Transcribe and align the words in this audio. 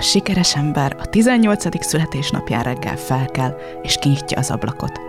Sikeres 0.00 0.56
ember 0.56 0.96
a 0.98 1.06
18. 1.06 1.84
születésnapján 1.84 2.62
reggel 2.62 2.96
felkel, 2.96 3.56
és 3.82 3.96
kinyitja 4.00 4.38
az 4.38 4.50
ablakot. 4.50 5.00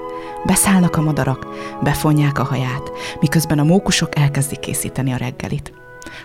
Beszállnak 0.45 0.95
a 0.95 1.01
madarak, 1.01 1.47
befonják 1.83 2.39
a 2.39 2.43
haját, 2.43 2.91
miközben 3.19 3.59
a 3.59 3.63
mókusok 3.63 4.17
elkezdik 4.17 4.59
készíteni 4.59 5.11
a 5.11 5.17
reggelit. 5.17 5.73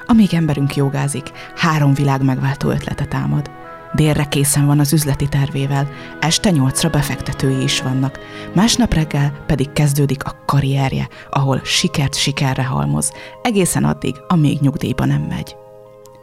Amíg 0.07 0.35
emberünk 0.35 0.77
jogázik, 0.77 1.31
három 1.57 1.95
világ 1.95 2.23
megváltó 2.23 2.71
ötlete 2.71 3.05
támad. 3.05 3.51
Délre 3.93 4.25
készen 4.25 4.67
van 4.67 4.79
az 4.79 4.93
üzleti 4.93 5.29
tervével, 5.29 5.89
este 6.21 6.51
nyolcra 6.51 6.91
befektetői 6.91 7.63
is 7.63 7.83
vannak, 7.83 8.19
másnap 8.55 8.95
reggel 8.95 9.33
pedig 9.47 9.73
kezdődik 9.73 10.25
a 10.25 10.43
karrierje, 10.47 11.09
ahol 11.31 11.61
sikert 11.65 12.15
sikerre 12.15 12.65
halmoz, 12.65 13.13
egészen 13.43 13.85
addig, 13.85 14.15
amíg 14.29 14.61
nyugdíjba 14.61 15.05
nem 15.05 15.23
megy. 15.23 15.57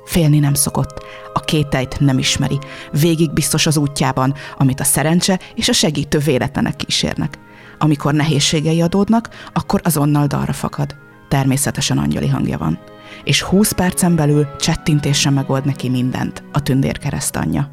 Félni 0.06 0.40
nem 0.40 0.54
szokott, 0.54 1.06
a 1.34 1.40
kételyt 1.40 2.00
nem 2.00 2.18
ismeri, 2.18 2.60
végig 2.92 3.34
biztos 3.34 3.66
az 3.66 3.78
útjában, 3.78 4.34
amit 4.58 4.80
a 4.80 4.84
szerencse 4.84 5.40
és 5.56 5.70
a 5.70 5.74
segítő 5.74 6.18
véletlenek 6.18 6.76
kísérnek. 6.76 7.40
Amikor 7.78 8.14
nehézségei 8.14 8.82
adódnak, 8.82 9.30
akkor 9.54 9.82
azonnal 9.84 10.28
dalra 10.28 10.54
fakad. 10.54 10.96
Természetesen 11.28 11.98
angyali 11.98 12.28
hangja 12.28 12.58
van. 12.58 12.80
És 13.24 13.42
20 13.42 13.72
percen 13.72 14.16
belül 14.16 14.48
csettintésre 14.60 15.30
megold 15.30 15.66
neki 15.66 15.90
mindent, 15.90 16.44
a 16.52 16.62
tündér 16.62 16.98
keresztanyja. 16.98 17.72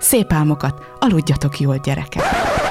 Szép 0.00 0.32
álmokat, 0.32 0.82
aludjatok 0.98 1.60
jól, 1.60 1.80
gyerekek! 1.84 2.22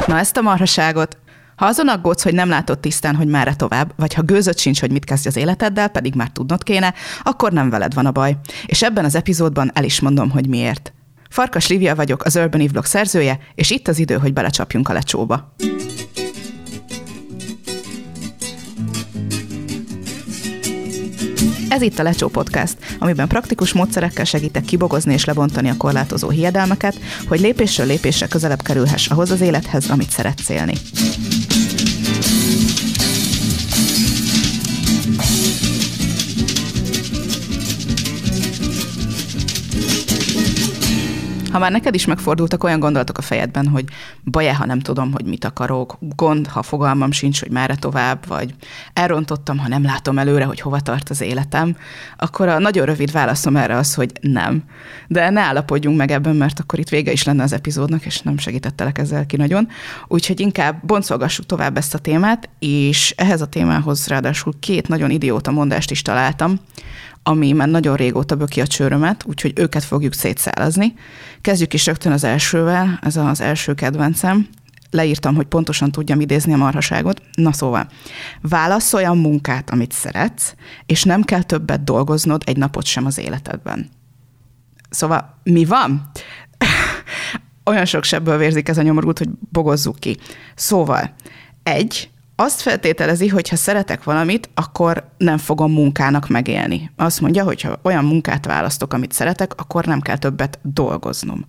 Na 0.08 0.18
ezt 0.18 0.38
a 0.38 0.42
marhaságot 0.42 1.18
ha 1.62 1.68
azon 1.68 1.88
aggódsz, 1.88 2.24
hogy 2.24 2.34
nem 2.34 2.50
látod 2.50 2.80
tisztán, 2.80 3.16
hogy 3.16 3.28
merre 3.28 3.56
tovább, 3.56 3.94
vagy 3.96 4.14
ha 4.14 4.22
gőzött 4.22 4.58
sincs, 4.58 4.80
hogy 4.80 4.92
mit 4.92 5.06
kezdj 5.06 5.28
az 5.28 5.36
életeddel, 5.36 5.88
pedig 5.88 6.16
már 6.16 6.30
tudnod 6.30 6.64
kéne, 6.64 6.94
akkor 7.24 7.52
nem 7.52 7.70
veled 7.70 7.94
van 7.94 8.06
a 8.06 8.12
baj. 8.12 8.38
És 8.66 8.84
ebben 8.84 9.06
az 9.06 9.16
epizódban 9.16 9.72
el 9.74 9.84
is 9.84 10.00
mondom, 10.00 10.30
hogy 10.30 10.48
miért. 10.48 10.94
Farkas 11.30 11.68
Lívia 11.68 11.96
vagyok, 11.96 12.24
az 12.24 12.36
Urban 12.36 12.62
Eve 12.62 12.72
blog 12.72 12.86
szerzője, 12.86 13.40
és 13.56 13.70
itt 13.70 13.88
az 13.88 14.00
idő, 14.00 14.16
hogy 14.16 14.34
belecsapjunk 14.34 14.90
a 14.90 14.94
lecsóba. 14.94 15.54
Ez 21.70 21.82
itt 21.82 22.00
a 22.00 22.04
Lecsó 22.04 22.28
Podcast, 22.28 22.78
amiben 23.00 23.28
praktikus 23.28 23.74
módszerekkel 23.74 24.26
segítek 24.26 24.64
kibogozni 24.64 25.14
és 25.14 25.26
lebontani 25.26 25.70
a 25.70 25.78
korlátozó 25.78 26.30
hiedelmeket, 26.30 27.00
hogy 27.28 27.40
lépésről 27.40 27.88
lépésre 27.88 28.28
közelebb 28.28 28.62
kerülhess 28.62 29.08
ahhoz 29.08 29.32
az 29.32 29.42
élethez, 29.42 29.90
amit 29.90 30.10
szeretsz 30.10 30.50
élni. 30.50 30.74
Thank 35.18 35.96
you. 35.96 36.01
Ha 41.52 41.60
már 41.60 41.72
neked 41.72 41.96
is 41.96 42.06
megfordultak 42.06 42.64
olyan 42.64 42.80
gondolatok 42.80 43.18
a 43.18 43.22
fejedben, 43.22 43.68
hogy 43.68 43.86
baj 44.24 44.46
ha 44.46 44.66
nem 44.66 44.80
tudom, 44.80 45.12
hogy 45.12 45.26
mit 45.26 45.46
akarok, 45.46 45.98
gond, 46.00 46.48
ha 46.48 46.64
fogalmam 46.64 47.12
sincs, 47.12 47.40
hogy 47.40 47.52
merre 47.52 47.76
tovább, 47.76 48.28
vagy 48.28 48.54
elrontottam, 48.94 49.58
ha 49.58 49.68
nem 49.68 49.84
látom 49.84 50.18
előre, 50.18 50.44
hogy 50.44 50.60
hova 50.60 50.80
tart 50.80 51.10
az 51.10 51.22
életem, 51.22 51.76
akkor 52.18 52.48
a 52.48 52.60
nagyon 52.60 52.86
rövid 52.86 53.12
válaszom 53.12 53.56
erre 53.56 53.76
az, 53.76 53.94
hogy 53.94 54.12
nem. 54.22 54.64
De 55.08 55.30
ne 55.30 55.42
állapodjunk 55.42 55.98
meg 55.98 56.12
ebben, 56.12 56.36
mert 56.36 56.60
akkor 56.60 56.80
itt 56.80 56.90
vége 56.90 57.12
is 57.12 57.24
lenne 57.24 57.44
az 57.44 57.54
epizódnak, 57.54 58.06
és 58.06 58.22
nem 58.22 58.38
segítettelek 58.38 58.98
ezzel 58.98 59.26
ki 59.26 59.38
nagyon. 59.38 59.68
Úgyhogy 60.08 60.40
inkább 60.40 60.86
boncolgassuk 60.86 61.46
tovább 61.46 61.78
ezt 61.78 61.94
a 61.94 61.98
témát, 61.98 62.50
és 62.60 63.14
ehhez 63.18 63.42
a 63.42 63.46
témához 63.46 64.08
ráadásul 64.08 64.54
két 64.60 64.88
nagyon 64.88 65.10
idióta 65.10 65.52
mondást 65.52 65.92
is 65.92 66.02
találtam, 66.02 66.60
ami 67.24 67.52
már 67.52 67.68
nagyon 67.68 67.96
régóta 67.96 68.36
böki 68.36 68.62
a 68.62 68.68
csőrömet, 68.68 69.24
úgyhogy 69.28 69.54
őket 69.56 69.84
fogjuk 69.84 70.14
szétszálazni. 70.14 70.94
Kezdjük 71.42 71.74
is 71.74 71.86
rögtön 71.86 72.12
az 72.12 72.24
elsővel, 72.24 73.00
ez 73.02 73.16
az 73.16 73.42
első 73.42 73.74
kedvencem. 73.74 74.48
Leírtam, 74.90 75.36
hogy 75.36 75.46
pontosan 75.46 75.92
tudjam 75.92 76.20
idézni 76.20 76.54
a 76.54 76.58
marhaságot. 76.58 77.22
Na 77.34 77.54
szóval, 77.54 77.88
válaszolj 78.42 79.04
a 79.04 79.14
munkát, 79.14 79.70
amit 79.70 79.92
szeretsz, 79.92 80.56
és 80.86 81.04
nem 81.04 81.22
kell 81.22 81.44
többet 81.44 81.84
dolgoznod 81.84 82.44
egy 82.46 82.58
napot 82.58 82.86
sem 82.86 83.06
az 83.06 83.18
életedben. 83.18 83.90
Szóval 84.90 85.40
mi 85.44 85.66
van? 85.66 86.12
Olyan 87.66 87.86
sok 87.86 88.04
sebből 88.04 88.38
vérzik 88.38 88.70
ez 88.70 88.78
a 88.78 88.82
nyomorult, 88.82 89.18
hogy 89.18 89.30
bogozzuk 89.52 90.00
ki. 90.00 90.18
Szóval, 90.56 91.14
egy, 91.64 92.10
azt 92.42 92.62
feltételezi, 92.62 93.28
hogy 93.28 93.50
ha 93.50 93.56
szeretek 93.56 94.04
valamit, 94.04 94.50
akkor 94.54 95.10
nem 95.18 95.38
fogom 95.38 95.72
munkának 95.72 96.28
megélni. 96.28 96.92
Azt 96.96 97.22
mondja, 97.22 97.44
hogy 97.44 97.62
ha 97.62 97.80
olyan 97.84 98.06
munkát 98.06 98.46
választok, 98.46 98.94
amit 98.94 99.12
szeretek, 99.12 99.54
akkor 99.56 99.86
nem 99.86 100.02
kell 100.02 100.18
többet 100.18 100.60
dolgoznom. 100.64 101.46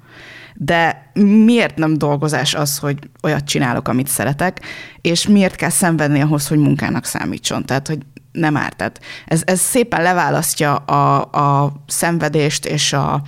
De 0.54 1.10
miért 1.44 1.76
nem 1.76 1.98
dolgozás 1.98 2.54
az, 2.54 2.78
hogy 2.78 2.98
olyat 3.22 3.44
csinálok, 3.44 3.88
amit 3.88 4.08
szeretek, 4.08 4.60
és 5.00 5.26
miért 5.26 5.56
kell 5.56 5.70
szenvedni 5.70 6.20
ahhoz, 6.20 6.48
hogy 6.48 6.58
munkának 6.58 7.04
számítson? 7.04 7.64
Tehát, 7.64 7.88
hogy 7.88 7.98
nem 8.32 8.56
árt. 8.56 8.76
Tehát 8.76 9.00
ez, 9.26 9.42
ez 9.44 9.60
szépen 9.60 10.02
leválasztja 10.02 10.74
a, 10.76 11.20
a 11.64 11.72
szenvedést 11.86 12.66
és 12.66 12.92
a, 12.92 13.22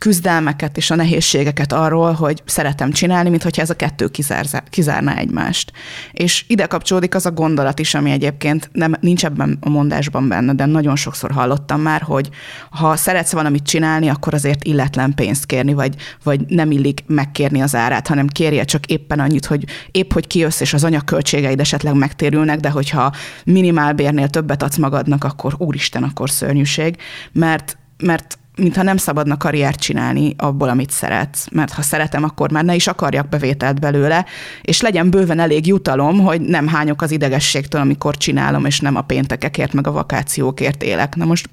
küzdelmeket 0.00 0.76
és 0.76 0.90
a 0.90 0.94
nehézségeket 0.94 1.72
arról, 1.72 2.12
hogy 2.12 2.42
szeretem 2.44 2.90
csinálni, 2.90 3.28
mint 3.28 3.42
hogyha 3.42 3.62
ez 3.62 3.70
a 3.70 3.76
kettő 3.76 4.08
kizár, 4.08 4.46
kizárná 4.70 5.16
egymást. 5.16 5.72
És 6.12 6.44
ide 6.48 6.66
kapcsolódik 6.66 7.14
az 7.14 7.26
a 7.26 7.30
gondolat 7.30 7.78
is, 7.78 7.94
ami 7.94 8.10
egyébként 8.10 8.70
nem, 8.72 8.94
nincs 9.00 9.24
ebben 9.24 9.58
a 9.60 9.68
mondásban 9.68 10.28
benne, 10.28 10.54
de 10.54 10.66
nagyon 10.66 10.96
sokszor 10.96 11.30
hallottam 11.30 11.80
már, 11.80 12.02
hogy 12.02 12.28
ha 12.70 12.96
szeretsz 12.96 13.32
valamit 13.32 13.62
csinálni, 13.62 14.08
akkor 14.08 14.34
azért 14.34 14.64
illetlen 14.64 15.14
pénzt 15.14 15.46
kérni, 15.46 15.74
vagy, 15.74 15.94
vagy 16.22 16.40
nem 16.46 16.70
illik 16.70 17.02
megkérni 17.06 17.62
az 17.62 17.74
árát, 17.74 18.06
hanem 18.06 18.26
kérje 18.26 18.64
csak 18.64 18.86
éppen 18.86 19.20
annyit, 19.20 19.46
hogy 19.46 19.64
épp, 19.90 20.12
hogy 20.12 20.26
kijössz, 20.26 20.60
és 20.60 20.72
az 20.72 20.84
anyagköltségeid 20.84 21.60
esetleg 21.60 21.94
megtérülnek, 21.94 22.60
de 22.60 22.70
hogyha 22.70 23.12
minimálbérnél 23.44 24.28
többet 24.28 24.62
adsz 24.62 24.76
magadnak, 24.76 25.24
akkor 25.24 25.54
úristen, 25.58 26.02
akkor 26.02 26.30
szörnyűség, 26.30 26.96
mert 27.32 27.78
mert 28.02 28.38
mintha 28.60 28.82
nem 28.82 28.96
szabadna 28.96 29.36
karriert 29.36 29.80
csinálni 29.80 30.34
abból, 30.38 30.68
amit 30.68 30.90
szeretsz. 30.90 31.46
Mert 31.50 31.72
ha 31.72 31.82
szeretem, 31.82 32.24
akkor 32.24 32.50
már 32.50 32.64
ne 32.64 32.74
is 32.74 32.86
akarjak 32.86 33.28
bevételt 33.28 33.80
belőle, 33.80 34.24
és 34.62 34.80
legyen 34.80 35.10
bőven 35.10 35.38
elég 35.38 35.66
jutalom, 35.66 36.20
hogy 36.20 36.40
nem 36.40 36.66
hányok 36.66 37.02
az 37.02 37.10
idegességtől, 37.10 37.80
amikor 37.80 38.16
csinálom, 38.16 38.64
és 38.64 38.80
nem 38.80 38.96
a 38.96 39.02
péntekekért, 39.02 39.72
meg 39.72 39.86
a 39.86 39.92
vakációkért 39.92 40.82
élek. 40.82 41.16
Na 41.16 41.24
most 41.24 41.48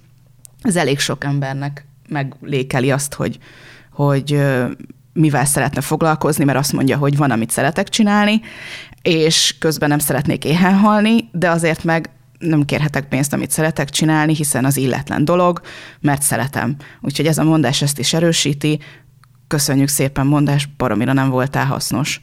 ez 0.62 0.76
elég 0.76 1.00
sok 1.00 1.24
embernek 1.24 1.86
meglékeli 2.10 2.92
azt, 2.92 3.14
hogy, 3.14 3.38
hogy 3.92 4.42
mivel 5.14 5.46
szeretne 5.46 5.82
foglalkozni, 5.82 6.44
mert 6.44 6.58
azt 6.58 6.74
mondja, 6.74 6.98
hogy 6.98 7.18
van, 7.18 7.32
amit 7.32 7.52
szeretek 7.52 7.90
csinálni, 7.90 8.42
és 9.02 9.56
közben 9.60 9.90
nem 9.90 10.00
szeretnék 10.00 10.46
éhen 10.46 10.76
halni, 10.76 11.30
de 11.32 11.50
azért 11.50 11.84
meg 11.84 12.10
nem 12.40 12.66
kérhetek 12.66 13.08
pénzt, 13.08 13.34
amit 13.34 13.52
szeretek 13.52 13.90
csinálni, 13.90 14.36
hiszen 14.36 14.66
az 14.66 14.78
illetlen 14.78 15.26
dolog, 15.26 15.62
mert 16.00 16.22
szeretem. 16.22 16.76
Úgyhogy 17.02 17.26
ez 17.28 17.38
a 17.38 17.44
mondás 17.44 17.82
ezt 17.82 18.00
is 18.00 18.14
erősíti. 18.14 18.80
Köszönjük 19.48 19.88
szépen 19.88 20.28
mondás, 20.28 20.70
baromira 20.78 21.14
nem 21.14 21.30
voltál 21.30 21.66
hasznos. 21.66 22.22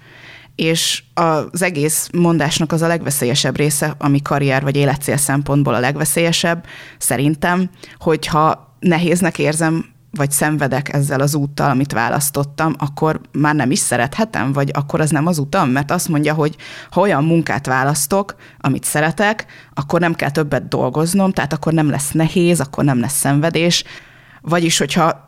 És 0.55 1.03
az 1.15 1.63
egész 1.63 2.09
mondásnak 2.13 2.73
az 2.73 2.83
a 2.83 2.87
legveszélyesebb 2.87 3.57
része, 3.57 3.95
ami 3.99 4.23
karrier 4.23 4.63
vagy 4.63 4.77
életcél 4.77 5.17
szempontból 5.17 5.75
a 5.75 5.81
legveszélyesebb, 5.81 6.67
szerintem, 6.99 7.71
hogyha 7.99 8.77
nehéznek 8.81 9.39
érzem 9.39 9.94
vagy 10.15 10.31
szenvedek 10.31 10.93
ezzel 10.93 11.21
az 11.21 11.35
úttal, 11.35 11.71
amit 11.71 11.93
választottam, 11.93 12.75
akkor 12.79 13.21
már 13.33 13.55
nem 13.55 13.71
is 13.71 13.79
szerethetem, 13.79 14.53
vagy 14.53 14.71
akkor 14.73 15.01
az 15.01 15.11
nem 15.11 15.27
az 15.27 15.39
utam, 15.39 15.71
mert 15.71 15.91
azt 15.91 16.09
mondja, 16.09 16.35
hogy 16.35 16.57
ha 16.91 17.01
olyan 17.01 17.25
munkát 17.25 17.67
választok, 17.67 18.35
amit 18.59 18.85
szeretek, 18.85 19.47
akkor 19.75 20.01
nem 20.01 20.15
kell 20.15 20.31
többet 20.31 20.69
dolgoznom, 20.69 21.33
tehát 21.33 21.53
akkor 21.53 21.73
nem 21.73 21.91
lesz 21.91 22.11
nehéz, 22.11 22.61
akkor 22.61 22.85
nem 22.85 23.01
lesz 23.01 23.19
szenvedés, 23.19 23.85
vagyis 24.41 24.79
hogyha 24.79 25.25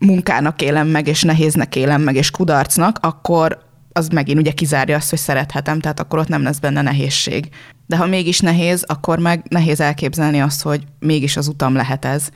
munkának 0.00 0.62
élem 0.62 0.86
meg, 0.86 1.06
és 1.08 1.22
nehéznek 1.22 1.76
élem 1.76 2.02
meg, 2.02 2.14
és 2.14 2.30
kudarcnak, 2.30 2.98
akkor 3.02 3.58
az 3.92 4.08
megint 4.08 4.38
ugye 4.38 4.52
kizárja 4.52 4.96
azt, 4.96 5.10
hogy 5.10 5.18
szerethetem, 5.18 5.80
tehát 5.80 6.00
akkor 6.00 6.18
ott 6.18 6.28
nem 6.28 6.42
lesz 6.42 6.58
benne 6.58 6.82
nehézség. 6.82 7.48
De 7.86 7.96
ha 7.96 8.06
mégis 8.06 8.40
nehéz, 8.40 8.84
akkor 8.86 9.18
meg 9.18 9.44
nehéz 9.48 9.80
elképzelni 9.80 10.40
azt, 10.40 10.62
hogy 10.62 10.84
mégis 10.98 11.36
az 11.36 11.48
utam 11.48 11.74
lehet 11.74 12.04
ez 12.04 12.28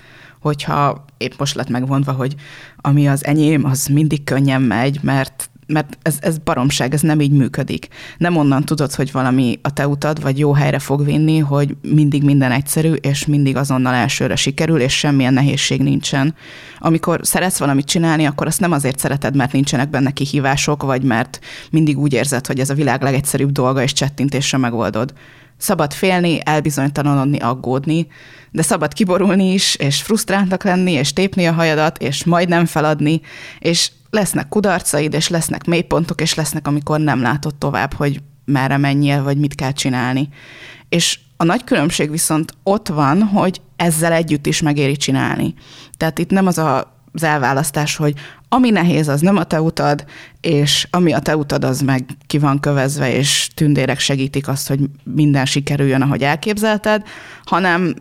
hogyha 0.48 1.04
épp 1.16 1.32
most 1.38 1.54
lett 1.54 1.68
megvonva, 1.68 2.12
hogy 2.12 2.34
ami 2.76 3.08
az 3.08 3.24
enyém, 3.24 3.64
az 3.64 3.86
mindig 3.86 4.24
könnyen 4.24 4.62
megy, 4.62 4.98
mert 5.02 5.50
mert 5.72 5.98
ez, 6.02 6.18
ez 6.20 6.38
baromság, 6.38 6.94
ez 6.94 7.00
nem 7.00 7.20
így 7.20 7.30
működik. 7.30 7.88
Nem 8.18 8.36
onnan 8.36 8.64
tudod, 8.64 8.92
hogy 8.92 9.12
valami 9.12 9.58
a 9.62 9.72
te 9.72 9.88
utad, 9.88 10.22
vagy 10.22 10.38
jó 10.38 10.52
helyre 10.52 10.78
fog 10.78 11.04
vinni, 11.04 11.38
hogy 11.38 11.76
mindig 11.82 12.22
minden 12.22 12.52
egyszerű, 12.52 12.92
és 12.92 13.26
mindig 13.26 13.56
azonnal 13.56 13.94
elsőre 13.94 14.36
sikerül, 14.36 14.80
és 14.80 14.98
semmilyen 14.98 15.32
nehézség 15.32 15.82
nincsen. 15.82 16.34
Amikor 16.78 17.20
szeretsz 17.22 17.58
valamit 17.58 17.86
csinálni, 17.86 18.24
akkor 18.26 18.46
azt 18.46 18.60
nem 18.60 18.72
azért 18.72 18.98
szereted, 18.98 19.36
mert 19.36 19.52
nincsenek 19.52 19.90
benne 19.90 20.10
kihívások, 20.10 20.82
vagy 20.82 21.02
mert 21.02 21.38
mindig 21.70 21.98
úgy 21.98 22.12
érzed, 22.12 22.46
hogy 22.46 22.58
ez 22.60 22.70
a 22.70 22.74
világ 22.74 23.02
legegyszerűbb 23.02 23.52
dolga, 23.52 23.82
és 23.82 23.92
csettintésre 23.92 24.58
megoldod 24.58 25.12
Szabad 25.58 25.92
félni, 25.92 26.40
elbizonytalanodni, 26.44 27.38
aggódni, 27.38 28.06
de 28.50 28.62
szabad 28.62 28.92
kiborulni 28.92 29.52
is, 29.52 29.74
és 29.74 30.02
frusztráltak 30.02 30.64
lenni, 30.64 30.92
és 30.92 31.12
tépni 31.12 31.46
a 31.46 31.52
hajadat, 31.52 31.98
és 31.98 32.24
majdnem 32.24 32.64
feladni, 32.64 33.20
és 33.58 33.90
lesznek 34.10 34.48
kudarcaid, 34.48 35.14
és 35.14 35.28
lesznek 35.28 35.64
mélypontok, 35.64 36.20
és 36.20 36.34
lesznek, 36.34 36.66
amikor 36.66 37.00
nem 37.00 37.22
látod 37.22 37.54
tovább, 37.54 37.94
hogy 37.94 38.22
merre 38.44 38.76
menjél, 38.76 39.22
vagy 39.22 39.38
mit 39.38 39.54
kell 39.54 39.72
csinálni. 39.72 40.28
És 40.88 41.18
a 41.36 41.44
nagy 41.44 41.64
különbség 41.64 42.10
viszont 42.10 42.52
ott 42.62 42.88
van, 42.88 43.22
hogy 43.22 43.60
ezzel 43.76 44.12
együtt 44.12 44.46
is 44.46 44.62
megéri 44.62 44.96
csinálni. 44.96 45.54
Tehát 45.96 46.18
itt 46.18 46.30
nem 46.30 46.46
az 46.46 46.58
a 46.58 46.96
az 47.12 47.22
elválasztás, 47.22 47.96
hogy 47.96 48.14
ami 48.48 48.70
nehéz, 48.70 49.08
az 49.08 49.20
nem 49.20 49.36
a 49.36 49.44
te 49.44 49.60
utad, 49.60 50.04
és 50.40 50.86
ami 50.90 51.12
a 51.12 51.18
te 51.18 51.36
utad, 51.36 51.64
az 51.64 51.80
meg 51.80 52.04
ki 52.26 52.38
van 52.38 52.60
kövezve, 52.60 53.14
és 53.14 53.50
tündérek 53.54 53.98
segítik 53.98 54.48
azt, 54.48 54.68
hogy 54.68 54.80
minden 55.04 55.44
sikerüljön, 55.44 56.02
ahogy 56.02 56.22
elképzelted, 56.22 57.02
hanem 57.44 57.94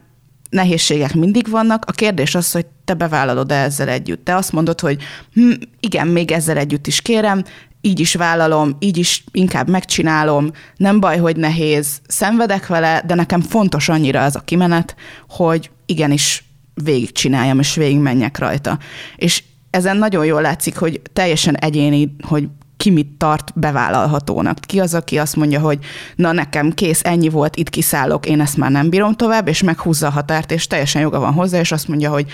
nehézségek 0.49 1.13
mindig 1.13 1.49
vannak. 1.49 1.85
A 1.85 1.91
kérdés 1.91 2.35
az, 2.35 2.51
hogy 2.51 2.65
te 2.85 2.93
bevállalod-e 2.93 3.55
ezzel 3.55 3.87
együtt. 3.87 4.25
Te 4.25 4.35
azt 4.35 4.51
mondod, 4.51 4.79
hogy 4.79 5.01
hm, 5.33 5.51
igen, 5.79 6.07
még 6.07 6.31
ezzel 6.31 6.57
együtt 6.57 6.87
is 6.87 7.01
kérem, 7.01 7.43
így 7.81 7.99
is 7.99 8.15
vállalom, 8.15 8.75
így 8.79 8.97
is 8.97 9.23
inkább 9.31 9.69
megcsinálom, 9.69 10.51
nem 10.75 10.99
baj, 10.99 11.17
hogy 11.17 11.35
nehéz, 11.35 11.99
szenvedek 12.07 12.67
vele, 12.67 13.03
de 13.05 13.15
nekem 13.15 13.41
fontos 13.41 13.89
annyira 13.89 14.19
ez 14.19 14.35
a 14.35 14.39
kimenet, 14.39 14.95
hogy 15.29 15.69
igenis 15.85 16.43
végigcsináljam, 16.73 17.59
és 17.59 17.75
végigmenjek 17.75 18.37
rajta. 18.37 18.77
És 19.15 19.43
ezen 19.69 19.97
nagyon 19.97 20.25
jól 20.25 20.41
látszik, 20.41 20.77
hogy 20.77 21.01
teljesen 21.13 21.55
egyéni, 21.55 22.15
hogy 22.27 22.47
ki 22.77 22.89
mit 22.89 23.07
tart 23.17 23.59
bevállalhatónak. 23.59 24.57
Ki 24.59 24.79
az, 24.79 24.93
aki 24.93 25.17
azt 25.17 25.35
mondja, 25.35 25.59
hogy 25.59 25.79
na 26.15 26.31
nekem 26.31 26.71
kész, 26.71 27.01
ennyi 27.03 27.29
volt, 27.29 27.55
itt 27.55 27.69
kiszállok, 27.69 28.25
én 28.25 28.41
ezt 28.41 28.57
már 28.57 28.71
nem 28.71 28.89
bírom 28.89 29.13
tovább, 29.13 29.47
és 29.47 29.61
meghúzza 29.61 30.07
a 30.07 30.11
határt, 30.11 30.51
és 30.51 30.67
teljesen 30.67 31.01
joga 31.01 31.19
van 31.19 31.33
hozzá, 31.33 31.59
és 31.59 31.71
azt 31.71 31.87
mondja, 31.87 32.09
hogy 32.09 32.25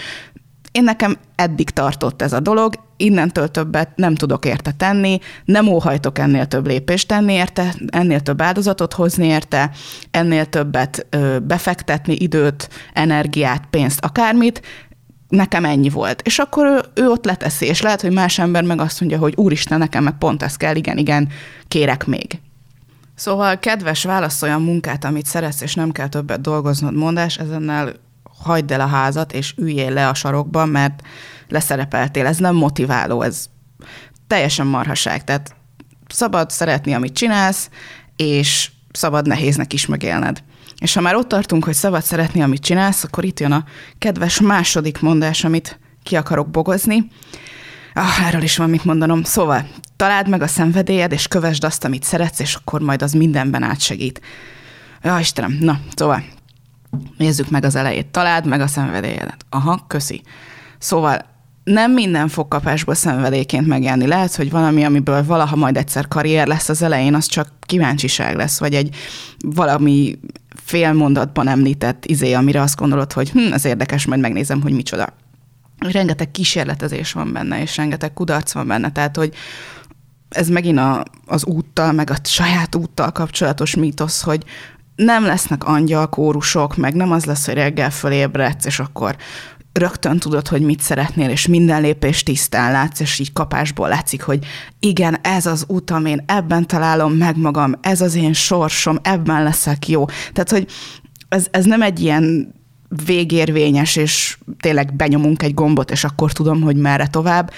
én 0.72 0.84
nekem 0.84 1.18
eddig 1.36 1.70
tartott 1.70 2.22
ez 2.22 2.34
a 2.34 2.40
dolog, 2.40 2.74
innentől 2.98 3.48
többet 3.48 3.90
nem 3.96 4.16
tudok 4.16 4.46
érte 4.46 4.72
tenni, 4.72 5.20
nem 5.46 5.68
óhajtok 5.68 6.20
ennél 6.20 6.46
több 6.46 6.68
lépést 6.68 7.08
tenni 7.08 7.34
érte, 7.34 7.76
ennél 7.88 8.20
több 8.20 8.42
áldozatot 8.42 8.94
hozni 8.94 9.28
érte, 9.28 9.72
ennél 10.12 10.46
többet 10.46 11.08
befektetni 11.44 12.16
időt, 12.16 12.70
energiát, 12.94 13.64
pénzt, 13.70 14.06
akármit, 14.06 14.62
nekem 15.36 15.66
ennyi 15.66 15.90
volt. 15.90 16.22
És 16.22 16.40
akkor 16.40 16.66
ő, 16.66 17.02
ő 17.02 17.10
ott 17.10 17.26
leteszi, 17.26 17.66
és 17.66 17.82
lehet, 17.82 18.02
hogy 18.02 18.12
más 18.12 18.40
ember 18.40 18.64
meg 18.64 18.80
azt 18.80 19.00
mondja, 19.00 19.18
hogy 19.18 19.34
úristen, 19.36 19.78
nekem 19.78 20.04
meg 20.04 20.18
pont 20.18 20.44
ez 20.44 20.58
kell, 20.58 20.76
igen, 20.76 20.98
igen, 20.98 21.30
kérek 21.68 22.06
még. 22.06 22.40
Szóval 23.16 23.60
kedves, 23.60 24.04
válaszolj 24.04 24.52
a 24.52 24.58
munkát, 24.58 25.04
amit 25.04 25.26
szeretsz, 25.26 25.62
és 25.62 25.76
nem 25.76 25.92
kell 25.92 26.08
többet 26.08 26.42
dolgoznod 26.42 26.96
mondás, 26.96 27.38
ezennel 27.38 27.94
hagyd 28.44 28.72
el 28.72 28.82
a 28.82 28.86
házat, 28.86 29.34
és 29.34 29.54
üljél 29.58 29.92
le 29.94 30.08
a 30.08 30.14
sarokban, 30.14 30.70
mert 30.70 31.02
leszerepeltél. 31.48 32.26
Ez 32.26 32.38
nem 32.38 32.56
motiváló, 32.56 33.22
ez 33.22 33.46
teljesen 34.28 34.68
marhaság. 34.68 35.24
Tehát 35.24 35.56
szabad 36.08 36.50
szeretni, 36.50 36.94
amit 36.94 37.14
csinálsz, 37.14 37.70
és 38.16 38.72
szabad 38.92 39.28
nehéznek 39.28 39.74
is 39.74 39.86
megélned. 39.86 40.44
És 40.78 40.94
ha 40.94 41.02
már 41.02 41.16
ott 41.16 41.28
tartunk, 41.28 41.64
hogy 41.64 41.74
szabad 41.74 42.04
szeretni, 42.04 42.42
amit 42.42 42.62
csinálsz, 42.62 43.04
akkor 43.04 43.24
itt 43.24 43.40
jön 43.40 43.52
a 43.52 43.66
kedves 43.98 44.42
második 44.42 45.00
mondás, 45.00 45.44
amit 45.44 45.80
ki 46.04 46.16
akarok 46.16 46.50
bogozni. 46.50 47.08
Ah, 47.94 48.28
erről 48.28 48.42
is 48.42 48.58
van 48.58 48.70
mit 48.70 48.86
mondanom. 48.86 49.24
Szóval, 49.24 49.68
találd 49.96 50.30
meg 50.30 50.42
a 50.42 50.48
szenvedélyed, 50.48 51.12
és 51.12 51.28
kövesd 51.28 51.64
azt, 51.64 51.84
amit 51.84 52.04
szeretsz, 52.04 52.40
és 52.40 52.56
akkor 52.56 52.82
majd 52.82 53.02
az 53.02 53.12
mindenben 53.12 53.64
átsegít. 53.64 54.22
Ja, 55.02 55.20
Istenem, 55.20 55.58
na, 55.60 55.80
szóval, 55.96 56.24
nézzük 57.18 57.50
meg 57.50 57.66
az 57.66 57.76
elejét. 57.76 58.08
Találd 58.08 58.46
meg 58.46 58.62
a 58.62 58.68
szenvedélyedet. 58.68 59.46
Aha, 59.50 59.86
köszi. 59.88 60.22
Szóval 60.78 61.32
nem 61.64 61.92
minden 61.92 62.28
fog 62.28 62.48
kapásból 62.48 62.94
szenvedélyként 62.94 63.68
megjelenni. 63.68 64.08
Lehet, 64.08 64.36
hogy 64.36 64.52
valami, 64.52 64.84
amiből 64.84 65.26
valaha 65.26 65.56
majd 65.56 65.78
egyszer 65.78 66.08
karrier 66.08 66.48
lesz 66.48 66.70
az 66.70 66.82
elején, 66.82 67.16
az 67.16 67.26
csak 67.26 67.48
kíváncsiság 67.62 68.36
lesz, 68.36 68.60
vagy 68.60 68.74
egy 68.74 68.96
valami 69.40 70.20
fél 70.74 70.94
mondatban 70.94 71.48
említett 71.48 72.06
izé, 72.06 72.34
amire 72.34 72.62
azt 72.62 72.76
gondolod, 72.76 73.14
hogy 73.14 73.30
hm, 73.30 73.54
ez 73.54 73.66
érdekes, 73.66 74.06
majd 74.06 74.22
megnézem, 74.22 74.62
hogy 74.62 74.74
micsoda. 74.74 75.08
Rengeteg 75.78 76.32
kísérletezés 76.32 77.12
van 77.12 77.34
benne, 77.34 77.62
és 77.62 77.78
rengeteg 77.78 78.14
kudarc 78.14 78.54
van 78.54 78.68
benne, 78.68 78.92
tehát, 78.92 79.16
hogy 79.16 79.34
ez 80.30 80.50
megint 80.50 80.78
a, 80.78 81.04
az 81.26 81.46
úttal, 81.46 81.92
meg 81.92 82.10
a 82.10 82.16
saját 82.24 82.76
úttal 82.76 83.12
kapcsolatos 83.12 83.76
mítosz, 83.76 84.22
hogy 84.22 84.44
nem 84.96 85.26
lesznek 85.26 85.64
angyalkórusok, 85.64 86.76
meg 86.76 86.94
nem 86.94 87.12
az 87.12 87.26
lesz, 87.26 87.46
hogy 87.46 87.56
reggel 87.56 87.92
fölébredsz, 87.92 88.66
és 88.66 88.80
akkor 88.80 89.16
rögtön 89.74 90.20
tudod, 90.20 90.48
hogy 90.48 90.62
mit 90.62 90.82
szeretnél, 90.82 91.30
és 91.30 91.48
minden 91.48 91.82
lépés 91.82 92.24
tisztán 92.24 92.72
látsz, 92.72 93.00
és 93.00 93.20
így 93.20 93.34
kapásból 93.34 93.88
látszik, 93.88 94.22
hogy 94.22 94.46
igen, 94.80 95.18
ez 95.22 95.46
az 95.46 95.66
utam, 95.68 96.06
én 96.06 96.24
ebben 96.26 96.68
találom 96.68 97.14
meg 97.14 97.38
magam, 97.38 97.74
ez 97.82 98.02
az 98.02 98.16
én 98.16 98.34
sorsom, 98.34 99.00
ebben 99.02 99.44
leszek 99.44 99.88
jó. 99.88 100.06
Tehát, 100.06 100.50
hogy 100.50 100.68
ez, 101.30 101.48
ez 101.52 101.66
nem 101.66 101.82
egy 101.82 102.00
ilyen 102.00 102.54
végérvényes, 103.06 103.96
és 103.96 104.38
tényleg 104.60 104.96
benyomunk 104.96 105.44
egy 105.44 105.54
gombot, 105.54 105.92
és 105.92 106.04
akkor 106.04 106.32
tudom, 106.32 106.62
hogy 106.62 106.76
merre 106.76 107.08
tovább 107.08 107.52